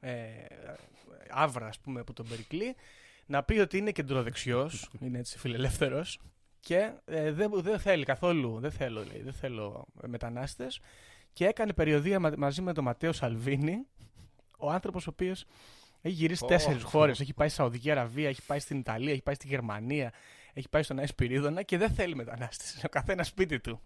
[0.00, 0.10] ε,
[1.30, 2.74] άβρα ας πούμε, που τον περικλεί
[3.26, 6.20] να πει ότι είναι κεντροδεξιός, είναι έτσι φιλελεύθερος
[6.60, 10.80] και ε, δεν, δεν θέλει καθόλου, δεν θέλω, λέει, δεν θέλω μετανάστες
[11.32, 13.86] και έκανε περιοδία μαζί με τον Ματέο Σαλβίνη,
[14.58, 15.44] ο άνθρωπος ο οποίος
[16.00, 16.48] έχει γυρίσει oh.
[16.48, 20.12] τέσσερις χώρες, έχει πάει στη Σαουδική Αραβία, έχει πάει στην Ιταλία, έχει πάει στη Γερμανία,
[20.52, 23.80] έχει πάει στον Αϊσπυρίδωνα και δεν θέλει μετανάστες, ο καθένας σπίτι του.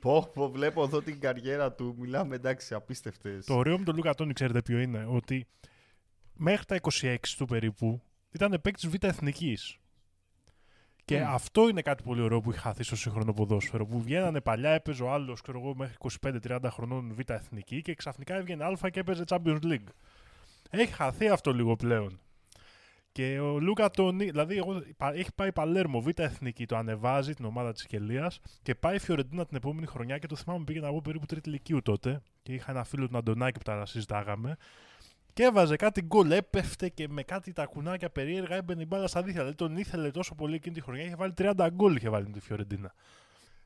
[0.00, 1.94] Πω, πω, βλέπω εδώ την καριέρα του.
[1.98, 3.46] Μιλάμε εντάξει, απίστευτες.
[3.46, 5.46] Το ωραίο με τον Λούκα Τόνι, ξέρετε ποιο είναι, ότι
[6.34, 9.78] μέχρι τα 26 του περίπου ήταν παίκτης Β' Εθνικής.
[11.04, 11.26] Και mm.
[11.26, 13.86] αυτό είναι κάτι πολύ ωραίο που έχει χαθεί στο σύγχρονο ποδόσφαιρο.
[13.86, 15.96] Που βγαίνανε παλιά, έπαιζε ο άλλος, ξέρω εγώ, μέχρι
[16.42, 19.88] 25-30 χρονών Β' Εθνική και ξαφνικά έβγαινε Α και έπαιζε Champions League.
[20.70, 22.20] Έχει χαθεί αυτό λίγο πλέον.
[23.14, 27.72] Και ο Λούκα Τόνι, δηλαδή εγώ, έχει πάει Παλέρμο, Β' Εθνική, το ανεβάζει την ομάδα
[27.72, 31.48] της Κελίας και πάει Φιωρεντίνα την επόμενη χρονιά και το θυμάμαι πήγαινα εγώ περίπου τρίτη
[31.48, 34.56] ηλικίου τότε και είχα ένα φίλο του Αντωνάκη που τα συζητάγαμε.
[35.32, 39.22] Και έβαζε κάτι γκολ, έπεφτε και με κάτι τα κουνάκια περίεργα έμπαινε η μπάλα στα
[39.22, 39.40] δίχτυα.
[39.40, 41.04] Δηλαδή τον ήθελε τόσο πολύ εκείνη τη χρονιά.
[41.04, 42.94] Είχε βάλει 30 γκολ είχε βάλει τη Φιωρεντίνα.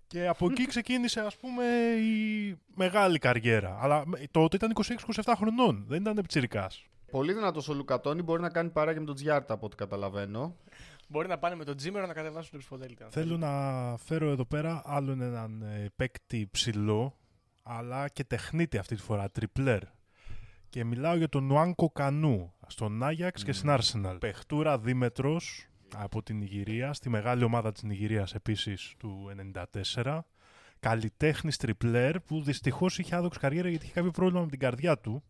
[0.07, 1.65] Και από εκεί ξεκίνησε ας πούμε
[2.01, 3.79] η μεγάλη καριέρα.
[3.81, 4.73] Αλλά τότε ήταν
[5.25, 6.85] 26-27 χρονών, δεν ήταν πτσιρικάς.
[7.11, 10.57] Πολύ δυνατός ο Λουκατόνι μπορεί να κάνει παρά και με τον Τζιάρτα από ό,τι καταλαβαίνω.
[11.09, 13.07] Μπορεί να πάνε με τον Τζίμερο να κατεβάσουν το ψηφοδέλτιο.
[13.11, 13.51] Θέλω να
[13.97, 17.17] φέρω εδώ πέρα άλλον έναν ε, παίκτη ψηλό,
[17.63, 19.83] αλλά και τεχνίτη αυτή τη φορά, τριπλέρ.
[20.69, 24.17] Και μιλάω για τον Νουάνκο Κανού στον Άγιαξ και στην Arsenal.
[24.21, 29.31] Πεχτούρα δίμετρος από την Ιγυρία, στη μεγάλη ομάδα της Νιγηρίας επίσης του
[29.95, 30.19] 1994.
[30.81, 35.23] Καλλιτέχνης τριπλέρ που δυστυχώς είχε άδοξη καριέρα γιατί είχε κάποιο πρόβλημα με την καρδιά του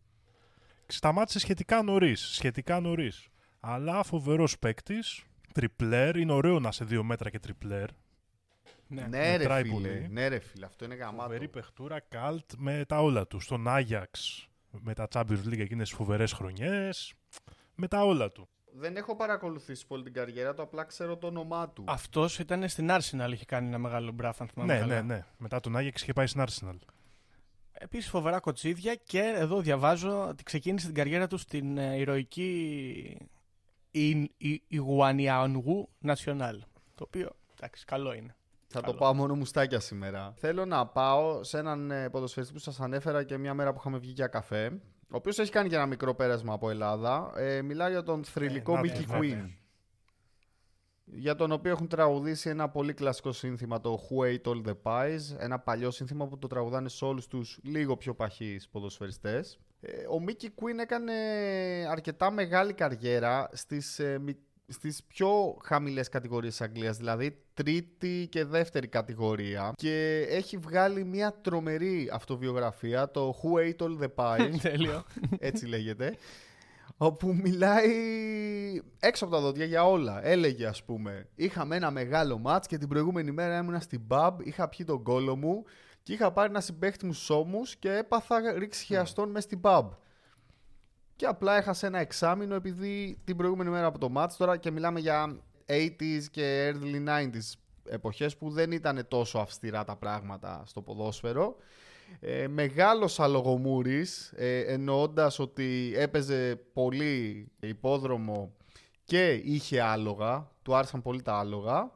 [0.93, 2.21] σταμάτησε σχετικά νωρίς.
[2.21, 3.27] Σχετικά νωρίς.
[3.59, 5.23] Αλλά φοβερός παίκτης.
[5.53, 6.15] Τριπλέρ.
[6.15, 7.89] Είναι ωραίο να σε δύο μέτρα και τριπλέρ.
[8.87, 11.21] Ναι, ναι ρε, φίλε, ναι ρε φίλε, αυτό είναι γαμάτο.
[11.21, 13.39] Φοβερή παιχτούρα, καλτ με τα όλα του.
[13.39, 14.47] Στον Άγιαξ
[14.81, 17.13] με τα Champions League εκείνες τι φοβερές χρονιές.
[17.75, 18.49] Με τα όλα του.
[18.73, 21.83] Δεν έχω παρακολουθήσει πολύ την καριέρα του, απλά ξέρω το όνομά του.
[21.87, 24.79] Αυτός ήταν στην Arsenal, είχε κάνει ένα μεγάλο μπράφ, αν θυμάμαι.
[24.79, 25.25] Ναι, ναι, ναι.
[25.37, 26.77] Μετά τον Άγιαξ είχε πάει στην Arsenal.
[27.81, 33.17] Επίσης φοβερά κοτσίδια και εδώ διαβάζω ότι ξεκίνησε την καριέρα του στην ε, ηρωική
[34.67, 36.61] Ιγουανιανγού Νασιονάλ.
[36.95, 38.35] Το οποίο, εντάξει, καλό είναι.
[38.67, 40.33] Θα το πάω μόνο μουστάκια σήμερα.
[40.35, 43.97] Θέλω να πάω σε έναν ε, ποδοσφαιριστή που σας ανέφερα και μια μέρα που είχαμε
[43.97, 44.79] βγει για καφέ.
[45.01, 47.31] Ο οποίος έχει κάνει και ένα μικρό πέρασμα από Ελλάδα.
[47.35, 49.49] Ε, μιλάω για τον θρηλυκό ε, Mickey Queen
[51.11, 55.19] για τον οποίο έχουν τραγουδήσει ένα πολύ κλασικό σύνθημα, το Who Ate All The Pies,
[55.37, 59.59] ένα παλιό σύνθημα που το τραγουδάνε σε όλους τους λίγο πιο παχείς ποδοσφαιριστές.
[59.81, 61.13] Ε, ο Μίκη Κουίν έκανε
[61.89, 64.21] αρκετά μεγάλη καριέρα στις, ε,
[64.67, 69.73] στις πιο χαμηλές κατηγορίες της Αγγλίας, δηλαδή τρίτη και δεύτερη κατηγορία.
[69.75, 74.55] Και έχει βγάλει μια τρομερή αυτοβιογραφία, το Who Ate All The Pies,
[75.39, 76.17] έτσι λέγεται,
[77.01, 77.91] όπου μιλάει
[78.99, 80.25] έξω από τα δόντια για όλα.
[80.25, 84.67] Έλεγε ας πούμε, είχαμε ένα μεγάλο μάτς και την προηγούμενη μέρα ήμουνα στην pub, είχα
[84.67, 85.63] πιει τον κόλο μου
[86.03, 89.85] και είχα πάρει ένα συμπέχτη μου σώμους και έπαθα ρίξει χιαστών μέσα στην pub.
[91.15, 94.99] Και απλά έχασα ένα εξάμεινο επειδή την προηγούμενη μέρα από το μάτς τώρα και μιλάμε
[94.99, 97.53] για 80s και early 90s
[97.89, 101.55] εποχές που δεν ήταν τόσο αυστηρά τα πράγματα στο ποδόσφαιρο
[102.19, 108.55] ε, μεγάλος αλογομούρης, ε, εννοώντας ότι έπαιζε πολύ υπόδρομο
[109.03, 111.91] και είχε άλογα, του άρεσαν πολύ τα άλογα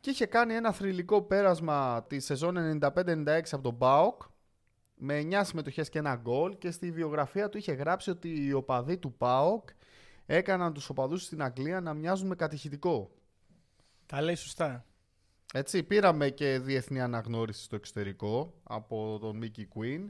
[0.00, 4.22] και είχε κάνει ένα θρηλυκό πέρασμα τη σεζόν 95-96 από τον ΠΑΟΚ
[4.94, 8.98] με 9 συμμετοχές και ένα γκολ και στη βιογραφία του είχε γράψει ότι οι οπαδοί
[8.98, 9.68] του ΠΑΟΚ
[10.26, 13.10] έκαναν τους οπαδούς στην Αγγλία να μοιάζουν με κατηχητικό.
[14.06, 14.84] Τα λέει σωστά.
[15.54, 20.04] Έτσι, πήραμε και διεθνή αναγνώριση στο εξωτερικό από τον Mickey Queen,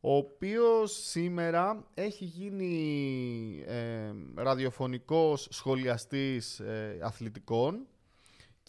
[0.00, 7.86] ο οποίος σήμερα έχει γίνει ε, ραδιοφωνικός σχολιαστής ε, αθλητικών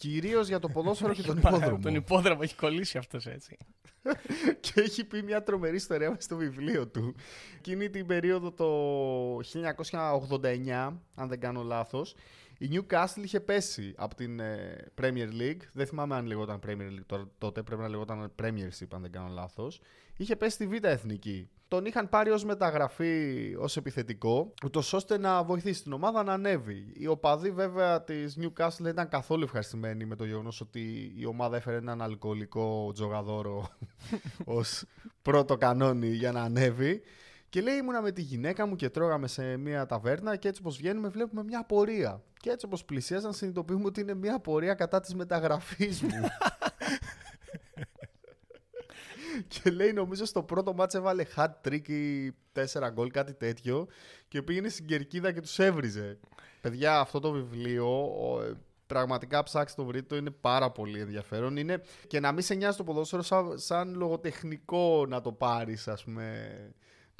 [0.02, 1.82] Κυρίως για το ποδόσφαιρο και τον Πάρα- υπόδρομο.
[1.82, 3.56] Τον υπόδρομο έχει κολλήσει αυτός έτσι.
[4.60, 7.14] και έχει πει μια τρομερή ιστορία μέσα στο βιβλίο του.
[7.58, 9.38] Εκείνη την περίοδο το
[10.40, 12.14] 1989, αν δεν κάνω λάθος,
[12.62, 15.60] η Newcastle είχε πέσει από την ε, Premier League.
[15.72, 19.28] Δεν θυμάμαι αν λεγόταν Premier League τώρα- τότε, πρέπει να λεγόταν Premiership αν δεν κάνω
[19.28, 19.80] λάθος.
[20.16, 21.48] Είχε πέσει στη Β' Εθνική.
[21.68, 26.92] Τον είχαν πάρει ως μεταγραφή ως επιθετικό, ούτως ώστε να βοηθήσει την ομάδα να ανέβει.
[26.94, 31.56] Οι οπαδοί βέβαια της Newcastle δεν ήταν καθόλου ευχαριστημένοι με το γεγονός ότι η ομάδα
[31.56, 33.68] έφερε έναν αλκοολικό τζογαδόρο
[34.44, 34.84] ως
[35.22, 37.02] πρώτο κανόνι για να ανέβει.
[37.52, 40.76] Και λέει ήμουνα με τη γυναίκα μου και τρώγαμε σε μια ταβέρνα και έτσι όπως
[40.76, 42.22] βγαίνουμε βλέπουμε μια πορεία.
[42.36, 46.10] Και έτσι όπως πλησίαζαν συνειδητοποιούμε ότι είναι μια πορεία κατά της μεταγραφής μου.
[49.48, 52.34] και λέει νομίζω στο πρώτο μάτς έβαλε hat trick ή 4
[52.92, 53.86] γκολ κάτι τέτοιο
[54.28, 56.18] και πήγαινε στην κερκίδα και τους έβριζε.
[56.60, 58.52] Παιδιά αυτό το βιβλίο ο, ε,
[58.86, 62.76] πραγματικά ψάξτε το βρείτε το είναι πάρα πολύ ενδιαφέρον είναι και να μην σε νοιάζει
[62.76, 66.48] το ποδόσφαιρο σαν, σαν λογοτεχνικό να το πάρεις ας πούμε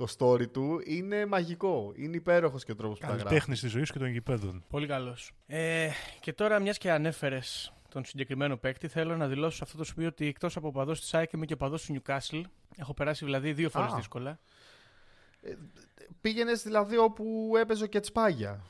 [0.07, 1.93] το story του είναι μαγικό.
[1.97, 3.25] Είναι υπέροχος και ο τρόπος που τα γράφει.
[3.25, 4.65] Καλλιτέχνης της ζωής και των γηπέδων.
[4.69, 5.33] Πολύ καλός.
[5.47, 5.91] Ε,
[6.21, 10.09] και τώρα, μιας και ανέφερες τον συγκεκριμένο παίκτη, θέλω να δηλώσω σε αυτό το σημείο
[10.09, 12.43] ότι εκτός από παδός της ΑΕΚ είμαι και παδός του Newcastle.
[12.77, 13.97] Έχω περάσει δηλαδή δύο φορές Α.
[13.97, 14.39] δύσκολα.
[16.21, 18.65] Πήγαινες δηλαδή όπου έπαιζε ο Κετσπάγια.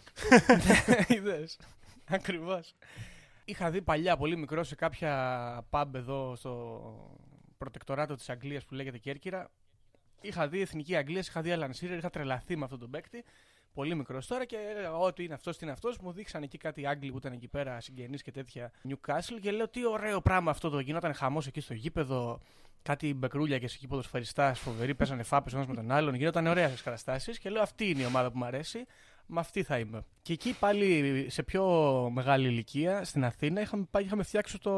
[1.08, 1.58] Είδες.
[2.04, 2.74] Ακριβώς.
[3.44, 6.80] Είχα δει παλιά, πολύ μικρό, σε κάποια pub εδώ στο
[7.58, 9.50] προτεκτοράτο της Αγγλίας που λέγεται Κέρκυρα.
[10.22, 13.24] Είχα δει εθνική Αγγλίας, είχα δει Alan Shearer, είχα τρελαθεί με αυτόν τον παίκτη.
[13.74, 15.98] Πολύ μικρός τώρα και έλεγα ότι είναι αυτός, τι είναι αυτός.
[15.98, 19.68] Μου δείξαν εκεί κάτι Άγγλοι που ήταν εκεί πέρα, συγγενείς και τέτοια Newcastle και λέω
[19.68, 22.40] τι ωραίο πράγμα αυτό το γινόταν χαμός εκεί στο γήπεδο.
[22.82, 26.14] Κάτι μπεκρούλια και εκεί ποδοσφαιριστάς φοβεροί, παίζανε φάπες ένας με τον άλλον.
[26.14, 28.86] Γινόταν ωραία στις καταστάσεις και λέω αυτή είναι η ομάδα που μου αρέσει.
[29.34, 30.04] Με αυτή θα είμαι.
[30.22, 31.64] Και εκεί πάλι σε πιο
[32.12, 34.72] μεγάλη ηλικία στην Αθήνα είχαμε, πάει, είχαμε φτιάξει το,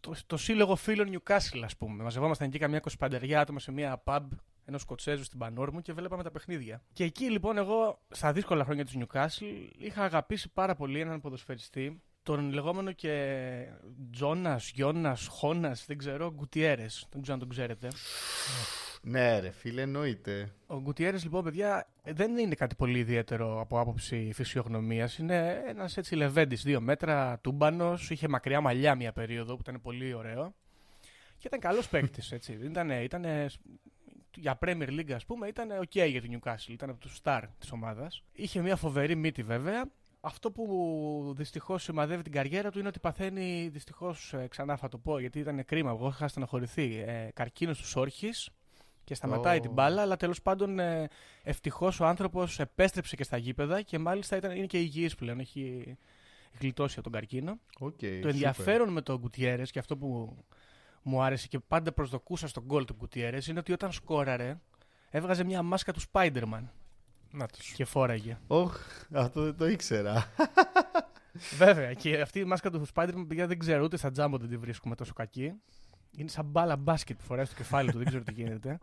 [0.00, 2.02] το, το σύλλογο φίλων Newcastle, ας πούμε.
[2.02, 4.20] Μαζευόμασταν εκεί καμιά 25 άτομα σε μια pub
[4.64, 6.82] ενός Σκοτσέζου στην Πανόρμου και βλέπαμε τα παιχνίδια.
[6.92, 12.02] Και εκεί λοιπόν εγώ, στα δύσκολα χρόνια του Newcastle, είχα αγαπήσει πάρα πολύ έναν ποδοσφαιριστή,
[12.22, 13.66] τον λεγόμενο και
[14.12, 17.06] Τζόνας, Γιώνας, Χώνας, δεν ξέρω, Γκουτιέρες.
[17.10, 17.88] Δεν ξέρω αν τον ξέρετε.
[19.02, 20.52] Ναι ρε φίλε εννοείται.
[20.66, 25.18] Ο Γκουτιέρες, λοιπόν, παιδιά, δεν είναι κάτι πολύ ιδιαίτερο από άποψη φυσιογνωμίας.
[25.18, 28.10] Είναι ένας έτσι λεβέντης, δύο μέτρα, τούμπανος.
[28.10, 30.54] Είχε μακριά μαλλιά μια περίοδο που ήταν πολύ ωραίο.
[31.38, 32.58] Και ήταν καλός παίκτης, έτσι.
[32.62, 33.46] Ήτανε, ήτανε,
[34.34, 36.68] για Premier League, ας πούμε, ήταν OK για την Newcastle.
[36.68, 38.22] Ήταν από τους star της ομάδας.
[38.32, 39.84] Είχε μια φοβερή μύτη, βέβαια.
[40.20, 45.18] Αυτό που δυστυχώς σημαδεύει την καριέρα του είναι ότι παθαίνει δυστυχώς, ξανά θα το πω,
[45.18, 45.90] γιατί ήταν κρίμα.
[45.90, 47.04] Εγώ είχα στεναχωρηθεί.
[47.06, 48.30] Ε, Καρκίνος του όρχη
[49.04, 49.60] και σταματάει Ω.
[49.60, 51.08] την μπάλα, αλλά τέλος πάντων ε,
[51.42, 55.40] ευτυχώς ο άνθρωπος επέστρεψε και στα γήπεδα και μάλιστα ήταν, είναι και υγιής πλέον.
[55.40, 55.96] Έχει
[56.60, 57.58] γλιτώσει από τον καρκίνο.
[57.80, 60.36] Okay, Το ενδιαφέρον με τον Γκουτιέρες και αυτό που
[61.02, 64.58] μου άρεσε και πάντα προσδοκούσα στον γκολ του Γκουτιέρες είναι ότι όταν σκόραρε
[65.10, 66.62] έβγαζε μια μάσκα του Spider-Man
[67.32, 67.72] Να τους.
[67.72, 68.38] και φόραγε.
[68.46, 68.76] Όχ,
[69.12, 70.26] αυτό δεν το ήξερα.
[71.56, 74.56] Βέβαια, και αυτή η μάσκα του Spider-Man παιδιά δεν ξέρω ούτε στα τζάμπο δεν τη
[74.56, 75.52] βρίσκουμε τόσο κακή.
[76.16, 78.78] Είναι σαν μπάλα μπάσκετ που φοράει στο κεφάλι του, δεν ξέρω τι γίνεται.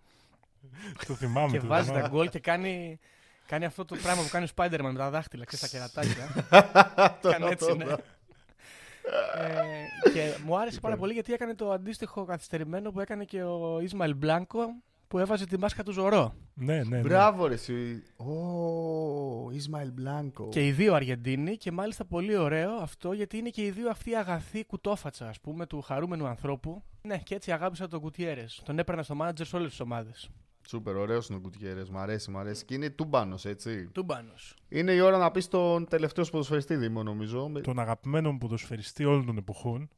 [1.07, 1.51] το θυμάμαι.
[1.51, 2.03] και το βάζει θυμάμαι.
[2.03, 2.99] τα γκολ και κάνει,
[3.45, 6.27] κάνει αυτό το πράγμα που κάνει ο Spider-Man με τα δάχτυλα, ξέρεις, τα κερατάκια.
[7.31, 7.85] κάνει έτσι, ναι.
[9.35, 13.79] ε, και μου άρεσε πάρα πολύ γιατί έκανε το αντίστοιχο καθυστερημένο που έκανε και ο
[13.79, 14.65] Ισμαήλ Μπλάνκο
[15.08, 16.34] που έβαζε τη μάσκα του Ζωρό.
[16.53, 16.99] Ναι, ναι, ναι.
[16.99, 18.03] Μπράβο ρε εσύ.
[18.18, 20.49] Ω, Ισμαήλ Μπλάνκο.
[20.49, 24.16] Και οι δύο Αργεντίνοι και μάλιστα πολύ ωραίο αυτό γιατί είναι και οι δύο αυτοί
[24.16, 26.84] αγαθοί κουτόφατσα ας πούμε του χαρούμενου ανθρώπου.
[27.01, 28.62] Ναι και έτσι αγάπησα τον Κουτιέρες.
[28.66, 30.30] Τον έπαιρνα στο μάνατζερς σε όλες τις ομάδες.
[30.68, 31.82] Σούπερ, ωραίος είναι ο Γκουτιέρε.
[31.91, 32.66] Μ' αρέσει, μ' αρέσει.
[32.66, 33.88] Και είναι τούμπανος, έτσι.
[33.91, 34.55] Τούμπανος.
[34.70, 37.47] Είναι η ώρα να πεις τον τελευταίος σου ποδοσφαιριστή Δήμο, νομίζω.
[37.49, 39.89] Με- Τον αγαπημένο μου ποδοσφαιριστή όλων των εποχών.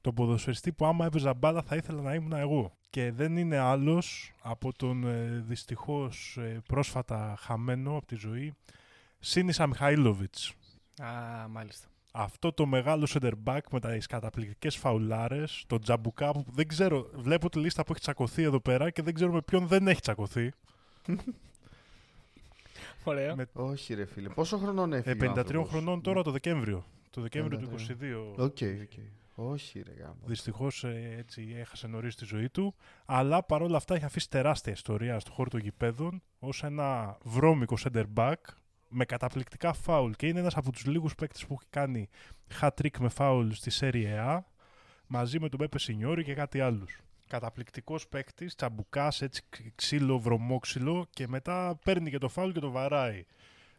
[0.00, 2.76] Τον ποδοσφαιριστή που άμα έπαιζα μπάλα θα ήθελα να ήμουν εγώ.
[2.90, 8.54] Και δεν είναι άλλος από τον ε, δυστυχώς ε, πρόσφατα χαμένο από τη ζωή
[9.18, 10.52] Σίνισα Μιχαήλοβιτς.
[11.02, 11.88] Α, μάλιστα.
[12.12, 17.48] Αυτό το μεγάλο center back με τις καταπληκτικές φαουλάρες, τον Τζαμπουκά που δεν ξέρω, βλέπω
[17.48, 20.52] τη λίστα που έχει τσακωθεί εδώ πέρα και δεν ξέρω με ποιον δεν έχει τσακωθεί.
[23.04, 23.36] Ωραίο.
[23.36, 24.28] Με Όχι, ρε φίλε.
[24.28, 25.26] Πόσο χρονών ε, έφυγε.
[25.26, 26.84] ο 53 άνθρωπος; χρονών τώρα το Δεκέμβριο.
[27.10, 27.90] Το Δεκέμβριο του 53.
[27.90, 28.44] 22.
[28.44, 28.92] OK, OK.
[29.34, 30.20] Όχι, ρε γαμώ.
[30.24, 30.84] Δυστυχώς
[31.16, 32.74] έτσι έχασε νωρίς τη ζωή του.
[33.04, 38.04] Αλλά παρόλα αυτά έχει αφήσει τεράστια ιστορία στον χώρο των γηπέδων ως ένα βρώμικο center
[38.14, 38.34] back
[38.88, 40.12] με καταπληκτικά φάουλ.
[40.12, 42.08] Και είναι ένας από τους λίγους παίκτες που έχει κάνει
[42.60, 44.38] hat-trick με φάουλ στη Serie A
[45.06, 47.00] μαζί με τον Μπέπε Σινιόρι και κάτι άλλους.
[47.26, 49.42] Καταπληκτικός παίκτης, τσαμπουκάς, έτσι
[49.74, 53.24] ξύλο, βρωμόξυλο και μετά παίρνει και το φάουλ και το βαράει.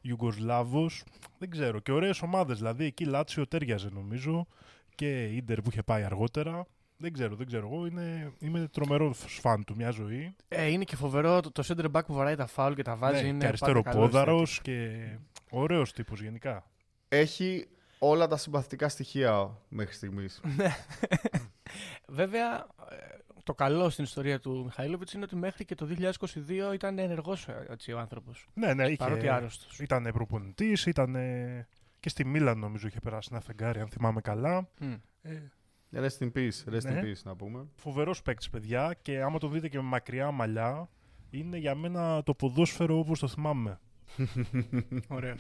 [0.02, 1.04] Ιουγκοσλάβος,
[1.38, 1.80] δεν ξέρω.
[1.80, 2.58] Και ωραίες ομάδες.
[2.58, 4.48] Δηλαδή εκεί Λάτσιο τέριαζε νομίζω
[5.02, 6.68] και Ίντερ που είχε πάει αργότερα.
[6.98, 7.68] Δεν ξέρω, δεν ξέρω.
[7.68, 10.36] Εγώ είναι, είμαι τρομερό φαν του μια ζωή.
[10.48, 13.22] Ε, είναι και φοβερό το, το center back που βαράει τα φάουλ και τα βάζει.
[13.22, 15.08] Ναι, είναι και αριστερό πάντα καλός πόδαρο και
[15.50, 16.64] ωραίος τύπος γενικά.
[17.08, 17.68] Έχει
[18.00, 20.42] όλα τα συμπαθητικά στοιχεία μέχρι στιγμής.
[20.58, 20.76] Ναι.
[22.08, 22.96] Βέβαια, ε,
[23.44, 27.48] το καλό στην ιστορία του Μιχαήλοβιτ είναι ότι μέχρι και το 2022 ήταν ενεργός
[27.96, 28.48] ο άνθρωπος.
[28.54, 29.80] Ναι, ναι, Παρότι είχε, άρρωστος.
[29.80, 31.16] ήταν προπονητής, ήταν
[32.02, 34.70] και στη Μίλαν νομίζω είχε περάσει ένα φεγγάρι, αν θυμάμαι καλά.
[35.22, 35.38] Ε,
[35.94, 37.02] Rest in peace, rest in Ναι.
[37.04, 37.68] peace να πούμε.
[37.76, 40.90] Φοβερός παίκτης, παιδιά, και άμα το δείτε και με μακριά μαλλιά,
[41.30, 43.80] είναι για μένα το ποδόσφαιρο όπως το θυμάμαι.
[45.08, 45.36] Ωραίο.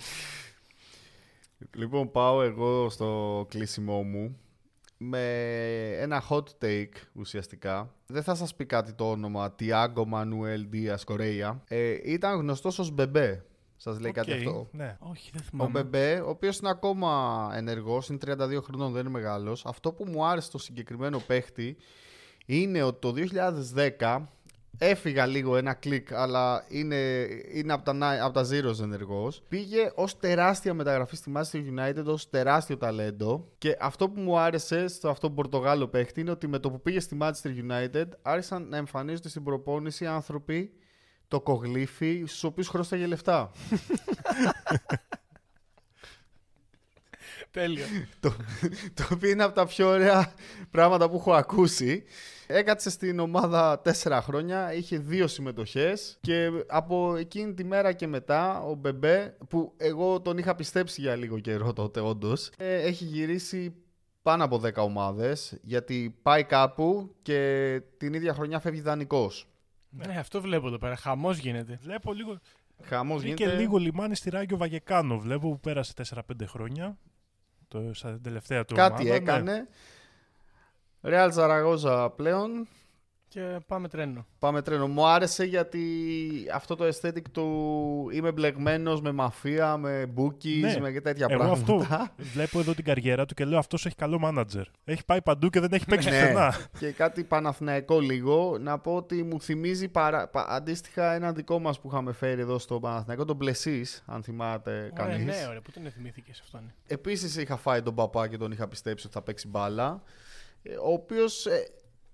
[1.75, 4.37] Λοιπόν, πάω εγώ στο κλείσιμό μου
[4.97, 5.21] με
[5.99, 7.95] ένα hot take ουσιαστικά.
[8.05, 11.55] Δεν θα σας πει κάτι το όνομα Tiago Manuel Diaz Correa.
[11.67, 13.45] Ε, ήταν γνωστός ως Μπεμπέ.
[13.83, 14.67] Σας λέει κάτι Οκ, αυτό.
[14.71, 14.97] Ναι.
[14.99, 15.71] Όχι, δεν Ο θυμάμαι.
[15.71, 19.65] Μπεμπέ, ο οποίος είναι ακόμα ενεργός, είναι 32 χρονών, δεν είναι μεγάλος.
[19.65, 21.77] Αυτό που μου άρεσε στο συγκεκριμένο παίχτη
[22.45, 23.13] είναι ότι το
[23.99, 24.27] 2010
[24.77, 29.43] έφυγα λίγο ένα κλικ, αλλά είναι, είναι από τα, nine- από τα zeros ενεργός.
[29.49, 33.47] Πήγε ως τεράστια μεταγραφή στη Manchester United, ως τεράστιο ταλέντο.
[33.57, 36.81] Και αυτό που μου άρεσε στο αυτό το Πορτογάλο παίχτη είναι ότι με το που
[36.81, 40.71] πήγε στη Manchester United άρχισαν να εμφανίζονται στην προπόνηση άνθρωποι
[41.31, 43.51] το κογλίφι στους οποίους χρώσταγε λεφτά.
[47.51, 47.85] Τέλειο.
[48.19, 48.33] το,
[48.93, 50.33] το οποίο είναι από τα πιο ωραία
[50.71, 52.03] πράγματα που έχω ακούσει.
[52.47, 58.61] Έκατσε στην ομάδα τέσσερα χρόνια, είχε δύο συμμετοχές και από εκείνη τη μέρα και μετά
[58.61, 63.75] ο Μπεμπέ, που εγώ τον είχα πιστέψει για λίγο καιρό τότε όντως, ε, έχει γυρίσει
[64.21, 69.50] πάνω από 10 ομάδες γιατί πάει κάπου και την ίδια χρονιά φεύγει δανεικός.
[69.91, 70.95] Ναι, αυτό βλέπω εδώ πέρα.
[70.95, 71.79] Χαμός γίνεται.
[71.81, 72.39] Βλέπω λίγο.
[72.83, 73.61] Χαμός Βρήκε γίνεται.
[73.61, 75.19] λίγο λιμάνι στη Ράγκιο Βαγεκάνο.
[75.19, 76.97] Βλέπω που πέρασε 4-5 χρόνια.
[77.67, 79.15] Το, στα τελευταία του Κάτι ομάδα, ναι.
[79.15, 79.67] έκανε.
[81.01, 82.67] Ρεάλ Ζαραγόζα πλέον.
[83.33, 84.25] Και πάμε τρένο.
[84.39, 84.87] Πάμε τρένο.
[84.87, 85.81] Μου άρεσε γιατί
[86.53, 90.79] αυτό το aesthetic του είμαι μπλεγμένος με μαφία, με bookies, Ναι.
[90.79, 91.61] με τέτοια Εγώ πράγματα.
[91.95, 94.63] αυτό βλέπω εδώ την καριέρα του και λέω αυτός έχει καλό μάνατζερ.
[94.83, 96.19] Έχει πάει παντού και δεν έχει παίξει Ναι.
[96.19, 96.53] πουθενά.
[96.79, 98.57] και κάτι παναθηναϊκό λίγο.
[98.59, 100.27] Να πω ότι μου θυμίζει παρα...
[100.27, 104.71] πα- αντίστοιχα ένα δικό μας που είχαμε φέρει εδώ στο Παναθηναϊκό, τον Πλεσής, αν θυμάται
[104.71, 105.25] Ωραία, κανείς.
[105.25, 109.05] ναι, ωραία, πού τον θυμήθηκες αυτόν; Επίσης είχα φάει τον παπά και τον είχα πιστέψει
[109.05, 110.01] ότι θα παίξει μπάλα.
[110.63, 111.67] ε, Ο οποίος ε,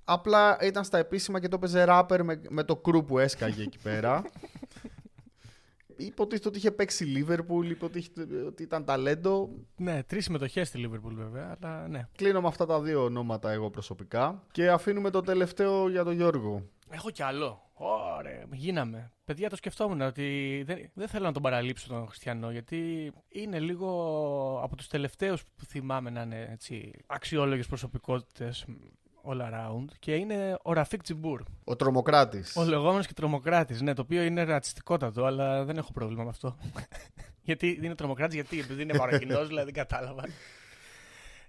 [0.10, 3.78] απλά ήταν στα επίσημα και το έπαιζε ράπερ με, με το κρου που έσκαγε εκεί
[3.78, 4.24] πέρα.
[5.98, 9.50] Υποτίθεται ότι είχε παίξει Λίβερπουλ, υποτίθεται ότι ήταν ταλέντο.
[9.76, 12.08] Ναι, τρεις συμμετοχές στη Λίβερπουλ βέβαια, αλλά ναι.
[12.18, 14.44] Κλείνω με αυτά τα δύο ονόματα εγώ προσωπικά.
[14.52, 16.70] Και αφήνουμε το τελευταίο για τον Γιώργο.
[16.90, 17.62] Έχω κι άλλο.
[17.74, 19.12] Ωραία, γίναμε.
[19.26, 23.90] Παιδιά, το σκεφτόμουν ότι δεν, δεν θέλω να τον παραλείψω τον Χριστιανό, γιατί είναι λίγο
[24.64, 28.66] από τους τελευταίους που θυμάμαι να είναι έτσι, αξιόλογες προσωπικότητες
[29.30, 31.42] all around και είναι ο Ραφίκ Τσιμπούρ.
[31.64, 32.56] Ο τρομοκράτης.
[32.56, 36.58] Ο λεγόμενος και τρομοκράτης, ναι, το οποίο είναι ρατσιστικότατο, αλλά δεν έχω πρόβλημα με αυτό.
[37.48, 40.24] γιατί είναι τρομοκράτης, γιατί, επειδή είναι μαροκινό, δηλαδή δεν κατάλαβα.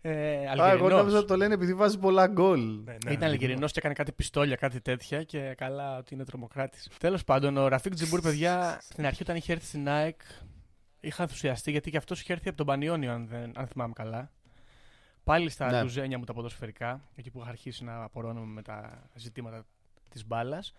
[0.00, 0.90] Ε, Α, εγώ Αλγερινός.
[0.90, 2.60] νόμιζα ότι το λένε επειδή βάζει πολλά γκολ.
[2.84, 6.88] Ναι, ναι, Ήταν Αλγερινός και έκανε κάτι πιστόλια, κάτι τέτοια και καλά ότι είναι τρομοκράτης.
[6.98, 10.20] Τέλος πάντων, ο Ραφίκ Τζιμπούρ, παιδιά, στην αρχή όταν είχε έρθει στην ΑΕΚ,
[11.00, 14.30] είχα ενθουσιαστεί γιατί και αυτός είχε έρθει από τον Πανιόνιο, αν, δεν, αν θυμάμαι καλά.
[15.28, 15.80] Πάλι στα Ναι.
[15.80, 19.66] ντουζένια μου τα ποδοσφαιρικά, εκεί που είχα αρχίσει να απορρώνομαι με τα ζητήματα
[20.08, 20.72] της μπάλας.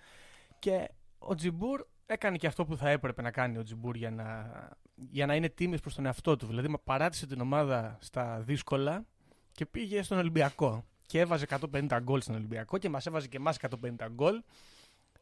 [0.59, 0.89] Και
[1.19, 4.49] ο Τζιμπούρ έκανε και αυτό που θα έπρεπε να κάνει ο Τζιμπούρ για να,
[4.95, 6.47] για να είναι τίμιος προς τον εαυτό του.
[6.47, 9.05] Δηλαδή, παράτησε την ομάδα στα δύσκολα
[9.51, 10.85] και πήγε στον Ολυμπιακό.
[11.05, 14.41] Και έβαζε 150 γκολ στον Ολυμπιακό και μας έβαζε και εμάς 150 γκολ.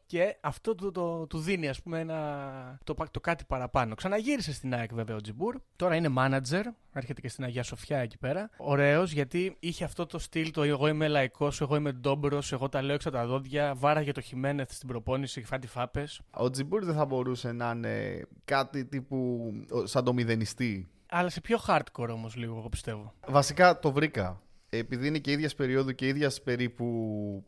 [0.08, 3.94] Και αυτό του, το, του δίνει, ας πούμε, ένα, το, το κάτι παραπάνω.
[3.94, 5.56] Ξαναγύρισε στην ΑΕΚ βέβαια ο Τζιμπούρ.
[5.76, 8.50] Τώρα είναι manager, έρχεται και στην Αγία Σοφιά εκεί πέρα.
[8.56, 12.82] Ωραίος γιατί είχε αυτό το στυλ το εγώ είμαι λαϊκός, εγώ είμαι ντόμπρος, εγώ τα
[12.82, 13.74] λέω έξω από τα δόντια.
[13.74, 16.20] Βάραγε το Χιμένεθ στην προπόνηση, φάντη φάπες.
[16.30, 19.50] Ο Τζιμπούρ δεν θα μπορούσε να είναι κάτι τύπου
[19.84, 20.88] σαν το μηδενιστή.
[21.08, 23.14] Αλλά σε πιο hardcore όμως λίγο, εγώ πιστεύω.
[23.26, 24.42] Βασικά το βρήκα.
[24.68, 26.84] Επειδή είναι και ίδιας περίοδου και ίδιας περίπου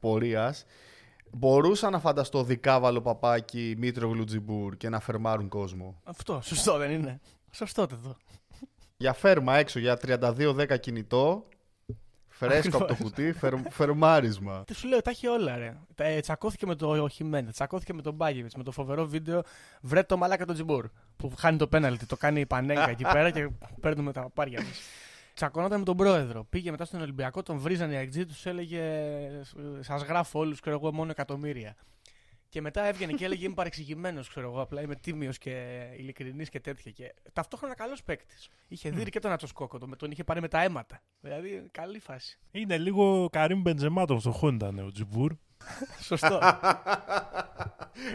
[0.00, 0.64] πορείας,
[1.32, 6.00] μπορούσα να φανταστώ δικάβαλο παπάκι Μήτρογλου Τζιμπούρ και να φερμάρουν κόσμο.
[6.04, 7.20] Αυτό, σωστό δεν είναι.
[7.50, 8.16] Σωστό το εδώ.
[8.96, 11.46] Για φέρμα έξω, για 32-10 κινητό,
[12.28, 13.12] φρέσκο από το Ακριβώς.
[13.12, 14.64] κουτί, φερ, φερμάρισμα.
[14.66, 15.76] Τι σου λέω, τα έχει όλα, ρε.
[15.94, 19.42] Τα, ε, τσακώθηκε με το Χιμένε, τσακώθηκε με τον Μπάγεβιτς, με το φοβερό βίντεο
[19.80, 20.86] Βρε το μαλάκα τον Τζιμπούρ.
[21.16, 23.48] Που χάνει το πέναλτι, το κάνει η Πανέγκα εκεί πέρα και
[23.80, 24.80] παίρνουμε τα παπάρια μας.
[25.40, 26.44] Τσακωνόταν με τον πρόεδρο.
[26.44, 28.82] Πήγε μετά στον Ολυμπιακό, τον βρίζανε οι αεξί τους, έλεγε
[29.80, 31.76] Σας γράφω όλους, ξέρω εγώ, μόνο εκατομμύρια.
[32.48, 34.60] Και μετά έβγαινε και έλεγε Είμαι παρεξηγημένος, ξέρω εγώ.
[34.60, 36.90] Απλά είμαι τίμιος και ειλικρινής και τέτοια.
[36.90, 38.48] Και ταυτόχρονα καλός παίκτης.
[38.68, 41.02] Είχε δει και τον Ατσοσκόκο, τον, τον είχε πάρει με τα αίματα.
[41.20, 42.38] Δηλαδή, καλή φάση.
[42.50, 45.32] Είναι λίγο Καρύμ Μπεντζεμάτο στο Χόντα, ναι, ο Τζιμπούρ.
[46.08, 46.40] Σωστό.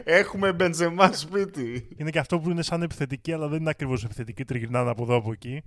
[0.04, 1.88] Έχουμε μπεντζεμά σπίτι.
[1.98, 4.46] Είναι και αυτό που είναι σαν επιθετική, αλλά δεν είναι ακριβώς επιθετική.
[4.46, 5.64] Τριγυρνάνε από εδώ από εκεί.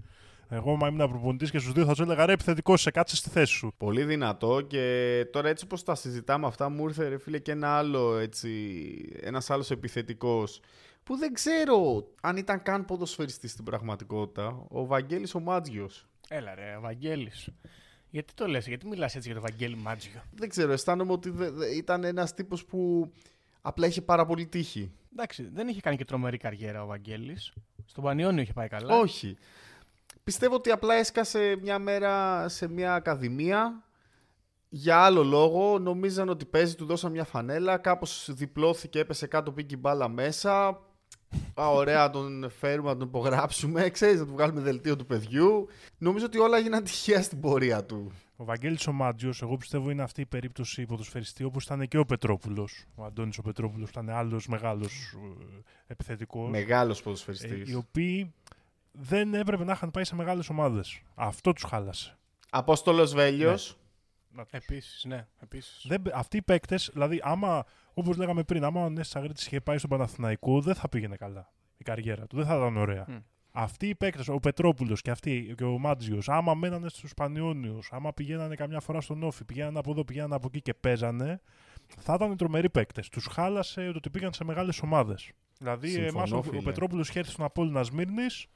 [0.51, 3.29] Εγώ, μα ήμουν προπονητής και στους δύο θα του έλεγα ρε επιθετικό, σε κάτσε στη
[3.29, 3.73] θέση σου.
[3.77, 7.69] Πολύ δυνατό και τώρα έτσι όπως τα συζητάμε αυτά μου ήρθε ρε φίλε και ένα
[7.69, 8.51] άλλο έτσι,
[9.21, 10.61] ένας άλλος επιθετικός
[11.03, 16.07] που δεν ξέρω αν ήταν καν ποδοσφαιριστής στην πραγματικότητα, ο Βαγγέλης ο Μάτζιος.
[16.29, 17.49] Έλα ρε, Βαγγέλης.
[18.11, 21.51] Γιατί το λες, γιατί μιλάς έτσι για τον Βαγγέλη Μάτζιο; Δεν ξέρω, αισθάνομαι ότι δε-
[21.51, 23.11] δε- ήταν ένας τύπος που
[23.61, 24.91] απλά είχε πάρα πολύ τύχη.
[25.13, 27.53] Εντάξει, δεν είχε κάνει και τρομερή καριέρα ο Βαγγέλης.
[27.87, 28.99] Στον Πανιόνιο είχε πάει καλά.
[28.99, 29.37] Όχι.
[30.29, 33.85] Πιστεύω ότι απλά έσκασε μια μέρα σε μια ακαδημία
[34.69, 35.79] για άλλο λόγο.
[35.79, 37.79] Νομίζαν ότι παίζει, του δώσαν μια φανέλα.
[37.79, 40.67] Κάπως διπλώθηκε, έπεσε κάτω, πήγε η μπάλα μέσα.
[41.61, 43.91] Α, ωραία, να τον φέρουμε, να τον υπογράψουμε.
[43.91, 45.69] Ξέρεις, να του βγάλουμε δελτίο του παιδιού.
[45.99, 48.13] Νομίζω ότι όλα έγιναν τυχαία στην πορεία του.
[48.37, 52.05] Ο Βαγγέλης ο Μάτζιος, εγώ πιστεύω είναι αυτή η περίπτωση ποδοσφαιριστή όπως ήταν και ο
[52.05, 52.85] Πετρόπουλος.
[52.95, 56.51] Ο Αντώνης ο Πετρόπουλος ήταν άλλος μεγάλος ε, επιθετικός.
[56.51, 57.71] Μεγάλος ε, ποδοσφαιριστής.
[57.71, 58.35] οι οποίοι
[59.01, 61.03] δεν έπρεπε να είχαν πάει σε μεγάλες ομάδες.
[61.15, 62.19] Αυτό τους χάλασε.
[62.51, 63.77] Απόστολος Βέλιος.
[64.51, 65.85] Επίσης, ναι, επίσης.
[65.89, 69.79] Δεν, αυτοί οι παίκτες, δηλαδή, άμα, όπως λέγαμε πριν, άμα ο Νέστης Αγρίτης είχε πάει
[69.79, 72.37] στον Παναθηναϊκό, δεν θα πήγαινε καλά η καριέρα του.
[72.37, 73.05] Δεν θα ήταν ωραία.
[73.09, 73.17] Μμ.
[73.53, 78.13] Αυτοί οι παίκτες, ο Πετρόπουλος και, αυτοί, και ο Μάτζιος, άμα μένανε στους Πανιόνιου, άμα
[78.13, 81.41] πηγαίνανε καμιά φορά στον Όφη, πηγαίνανε από εδώ, πηγαίνανε από εκεί και παίζανε,
[81.99, 83.09] θα ήταν τρομεροί παίκτες.
[83.09, 85.31] Τους χάλασε το ότι πήγαν σε μεγάλες ομάδες.
[85.59, 86.63] Δηλαδή, Συμφωνώ, εμάς ο, ο φίλε.
[86.63, 88.47] Πετρόπουλος είχε έρθει στον Απόλυνα Σμύρνης,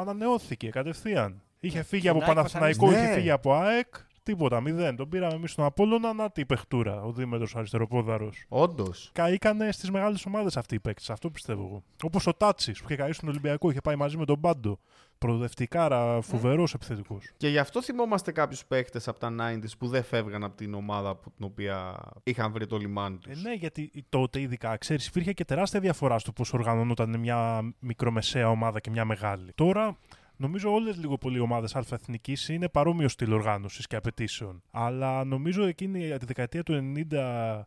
[0.00, 1.42] ανανεώθηκε κατευθείαν.
[1.60, 3.00] Είχε φύγει Στην από ΑΕΚ Παναθηναϊκό, βασανίστηκε.
[3.04, 3.20] είχε Ναι.
[3.20, 3.94] φύγει από ΑΕΚ.
[4.28, 4.96] Τίποτα, μηδέν.
[4.96, 8.44] Τον πήραμε εμείς στον Απόλλωνα, να τι παιχτούρα, ο Δήμετρος αριστεροπόδαρος.
[8.48, 9.10] Όντως.
[9.12, 11.82] Καήκανε στις μεγάλες ομάδες αυτοί οι παίκτες, αυτό πιστεύω εγώ.
[12.02, 14.78] Όπως ο Τάτσι που είχε καεί στον Ολυμπιακό, είχε πάει μαζί με τον Πάντο.
[15.18, 17.30] Προοδευτικάρα, φοβερός επιθετικός.
[17.36, 21.14] Και γι' αυτό θυμόμαστε κάποιους παίκτες από τα 90s που δεν φεύγαν από την ομάδα
[21.16, 23.42] που, την οποία είχαν βρει το λιμάνι Ε, τους.
[23.42, 28.80] ναι, γιατί τότε ειδικά, ξέρεις, υπήρχε και τεράστια διαφορά στο πώς οργανωνόταν μια μικρομεσαία ομάδα
[28.80, 29.52] και μια μεγάλη.
[29.54, 29.96] Τώρα,
[30.38, 34.62] νομίζω όλες λίγο πολύ οι ομάδες αλφαεθνικής είναι παρόμοιο στυλ οργάνωσης και απαιτήσεων.
[34.70, 37.62] Αλλά νομίζω εκείνη τη δεκαετία του 90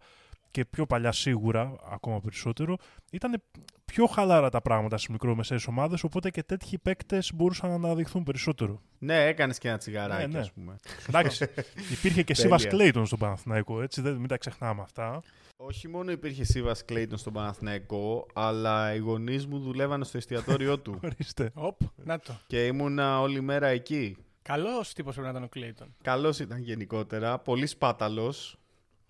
[0.51, 2.77] και πιο παλιά σίγουρα, ακόμα περισσότερο,
[3.11, 3.41] ήταν
[3.85, 8.81] πιο χαλάρα τα πράγματα στις μικρομεσαίες ομάδες, οπότε και τέτοιοι παίκτες μπορούσαν να αναδειχθούν περισσότερο.
[8.97, 10.39] Ναι, έκανες και ένα τσιγαράκι, Ναι, ναι.
[10.39, 10.75] ας πούμε.
[11.07, 11.43] Εντάξει,
[11.95, 12.57] υπήρχε και Τέλεια.
[12.57, 15.21] Σίβας Κλέιτον στον Παναθηναϊκό, έτσι, δεν, μην τα ξεχνάμε αυτά.
[15.63, 20.99] Όχι μόνο υπήρχε Σίβας Κλέιτον στον Παναθηναϊκό, αλλά οι γονείς μου δουλεύανε στο εστιατόριό του.
[21.03, 21.51] Ορίστε.
[21.53, 22.39] Οπ, να το.
[22.47, 24.17] και ήμουνα όλη μέρα εκεί.
[24.41, 25.95] Καλός τύπος πρέπει να ήταν ο Κλέιτον.
[26.01, 28.59] Καλός ήταν γενικότερα, πολύ σπάταλος,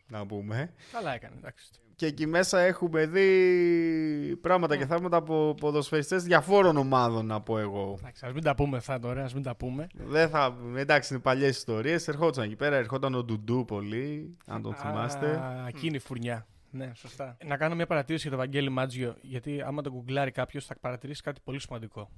[0.08, 0.74] να πούμε.
[0.92, 1.70] Καλά έκανε, εντάξει.
[2.02, 7.96] Και εκεί μέσα έχουμε δει πράγματα και θαύματα από ποδοσφαιριστές διαφόρων ομάδων, να πω εγώ.
[8.00, 9.88] Εντάξει, ας μην τα πούμε αυτά τώρα, ας μην τα πούμε.
[9.94, 10.58] Δεν θα...
[10.76, 12.08] Εντάξει, είναι παλιές ιστορίες.
[12.08, 15.28] Ερχόντουσαν εκεί πέρα, ερχόταν ο Ντουντού πολύ, αν τον θυμάστε.
[15.28, 16.48] Α, εκείνη η φουρνιά.
[16.72, 17.38] Ναι, σωστά.
[17.46, 21.22] Να κάνω μια παρατήρηση για τον Βαγγέλη Μάτζιο, γιατί άμα τον γκουγκλάρει κάποιος θα παρατηρήσει
[21.22, 22.10] κάτι πολύ σημαντικό.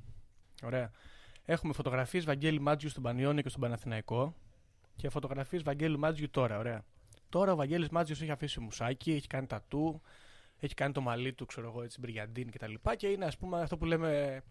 [0.64, 0.92] Ωραία.
[1.46, 4.36] Έχουμε φωτογραφίες Βαγγέλη Μάτζιου στον Πανιόνιο και στον Παναθηναϊκό
[4.96, 6.58] και φωτογραφίες Βαγγέλη Μάτζιου τώρα.
[6.58, 6.84] Ωραία.
[7.34, 10.02] Τώρα ο Βαγγέλης Μάτζιος έχει αφήσει μουσάκι, έχει κάνει τατού,
[10.60, 12.74] έχει κάνει το μαλλί του, ξέρω εγώ, έτσι, μπριαντίν κτλ.
[12.74, 14.42] Και, και είναι, ας πούμε, αυτό που λέμε,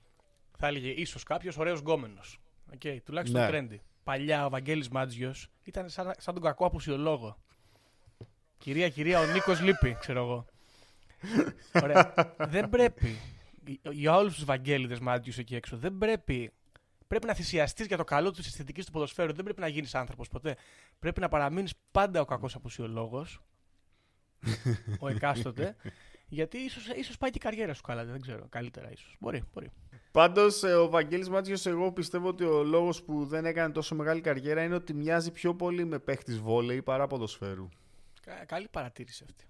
[0.59, 2.41] θα έλεγε ίσως κάποιος ωραίος γκόμενος.
[2.75, 3.49] Okay, τουλάχιστον Ναι.
[3.53, 3.79] trendy.
[4.05, 7.39] Παλιά ο Βαγγέλης Μάτζιος ήταν σαν, σαν τον κακό απουσιολόγο.
[8.59, 10.45] Κυρία, κυρία, ο Νίκος λείπει, ξέρω εγώ.
[11.83, 12.15] Ωραία.
[12.55, 13.19] δεν πρέπει,
[13.91, 16.53] για όλους τους Βαγγέλιδες Μάτζιους εκεί έξω, δεν πρέπει,
[17.13, 19.33] πρέπει να θυσιαστείς για το καλό της αισθητικής του ποδοσφαίρου.
[19.33, 20.57] Δεν πρέπει να γίνεις άνθρωπος ποτέ.
[20.99, 23.41] Πρέπει να παραμείνεις πάντα ο κακός απουσιολόγος,
[24.99, 25.77] ο εκάστοτε,
[26.29, 29.17] γιατί ίσως, ίσως πάει και η καριέρα σου καλά, δεν ξέρω, καλύτερα ίσως.
[29.21, 29.71] Μπορεί, μπορεί.
[30.11, 34.63] Πάντως, ο Βαγγέλης Μάτζιος, εγώ πιστεύω ότι ο λόγος που δεν έκανε τόσο μεγάλη καριέρα
[34.63, 37.69] είναι ότι μοιάζει πιο πολύ με παίχτης βόλεϊ παρά ποδοσφαίρου.
[38.21, 39.45] Κα- καλή παρατήρηση αυτή.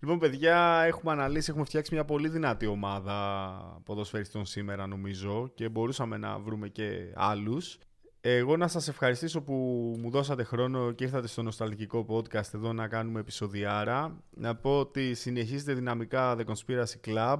[0.00, 6.16] Λοιπόν, παιδιά, έχουμε αναλύσει, έχουμε φτιάξει μια πολύ δυνατή ομάδα ποδοσφαιριστών σήμερα, νομίζω, και μπορούσαμε
[6.16, 7.78] να βρούμε και άλλους.
[8.20, 9.54] Εγώ να σας ευχαριστήσω που
[9.98, 14.22] μου δώσατε χρόνο και ήρθατε στο νοσταλγικό podcast εδώ να κάνουμε επεισοδιάρα.
[14.30, 17.38] Να πω ότι συνεχίζετε δυναμικά The Conspiracy Club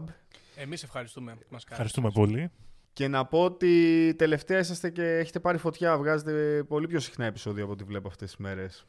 [0.57, 1.72] Εμείς ευχαριστούμε που μας κάνετε.
[1.72, 2.51] Ευχαριστούμε πολύ.
[2.92, 7.62] και να πω ότι τελευταία είσαστε και έχετε πάρει φωτιά, βγάζετε πολύ πιο συχνά επεισόδια
[7.62, 8.84] από ό,τι βλέπω αυτές τις μέρες.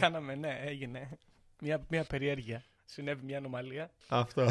[0.00, 1.08] Κάναμε, ναι, έγινε.
[1.60, 2.62] Μια, μια περιέργεια.
[2.88, 3.90] Συνέβη μια ανομαλία.
[4.08, 4.46] Αυτό.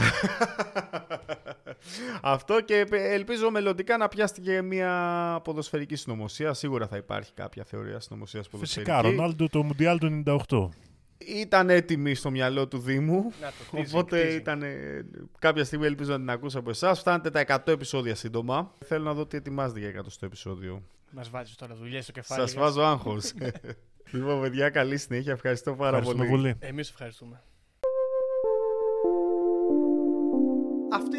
[2.22, 6.54] Αυτό και ελπίζω μελλοντικά να πιάσει και μια ποδοσφαιρική συνωμοσία.
[6.54, 8.92] Σίγουρα θα υπάρχει κάποια θεωρία συνωμοσίας ποδοσφαιρική.
[8.92, 10.70] Φυσικά, Ρονάλντο το Μουντιάλ του 98.
[11.18, 13.32] ήταν έτοιμη στο μυαλό του Δήμου.
[13.42, 14.36] Να το κτίζει, Οπότε κτίζει.
[14.38, 14.62] ήταν.
[14.64, 15.06] ε,
[15.40, 17.00] Κάποια στιγμή ελπίζω να την ακούσω από εσάς.
[17.00, 18.72] Φτάνετε τα 100 επεισόδια σύντομα.
[18.86, 20.84] Θέλω να δω τι ετοιμάζετε για 100 επεισόδιο.
[21.12, 22.42] Μας βάζεις τώρα δουλειές στο κεφάλι.
[22.42, 23.34] Σας βάζω άγχος.
[24.12, 25.32] λοιπόν, παιδιά, καλή συνέχεια.
[25.32, 26.42] Ευχαριστώ πάρα Ευχαριστούμε πολύ.
[26.54, 26.70] πολύ.
[26.72, 27.42] Εμείς ευχαριστούμε.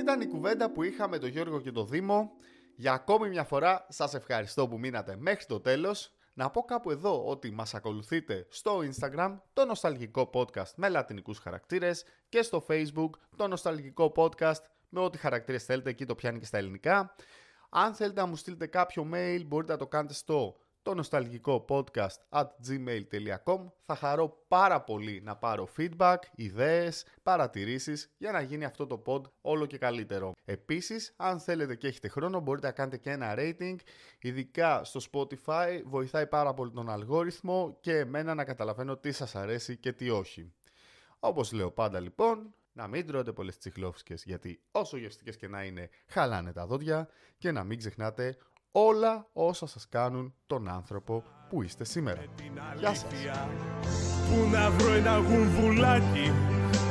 [0.06, 2.30] Ήταν η κουβέντα που είχαμε με τον Γιώργο και τον Δήμο.
[2.76, 6.12] Για ακόμη μια φορά σας ευχαριστώ που μείνατε μέχρι το τέλος.
[6.34, 12.04] Να πω κάπου εδώ ότι μας ακολουθείτε στο Instagram το νοσταλγικό podcast με λατινικούς χαρακτήρες
[12.28, 16.58] και στο Facebook το νοσταλγικό podcast με ό,τι χαρακτήρες θέλετε, εκεί το πιάνει και στα
[16.58, 17.14] ελληνικά.
[17.70, 22.40] Αν θέλετε να μου στείλετε κάποιο mail μπορείτε να το κάνετε στο το νοσταλγικό podcast
[22.40, 28.86] at gmail.com Θα χαρώ πάρα πολύ να πάρω feedback, ιδέες, παρατηρήσεις για να γίνει αυτό
[28.86, 30.32] το pod όλο και καλύτερο.
[30.44, 33.76] Επίσης, αν θέλετε και έχετε χρόνο μπορείτε να κάνετε και ένα rating,
[34.20, 39.76] ειδικά στο Spotify βοηθάει πάρα πολύ τον αλγόριθμο και εμένα να καταλαβαίνω τι σας αρέσει
[39.76, 40.52] και τι όχι.
[41.18, 45.88] Όπως λέω πάντα λοιπόν, να μην τρώτε πολλές τσιχλόφσκες γιατί όσο γευστικές και να είναι
[46.06, 47.08] χαλάνε τα δόντια
[47.38, 48.36] και να μην ξεχνάτε
[48.78, 52.24] όλα όσα σας κάνουν τον άνθρωπο που είστε σήμερα.
[52.78, 53.06] Γεια σας.
[54.28, 56.32] Πού να βρω ένα γουμβουλάκι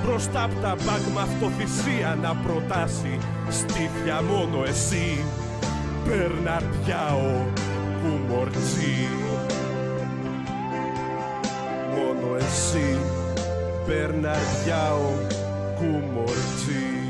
[0.03, 3.19] Μπροστά απ' τα μπακ με αυτοθυσία να προτάσει.
[3.49, 5.25] Στήθια μόνο εσύ.
[6.05, 7.45] Μπερναρτιάο
[8.01, 9.07] κουμορτσί
[11.95, 12.99] Μόνο εσύ.
[13.85, 15.09] Μπερναρτιάο
[15.75, 17.04] κουμορτσί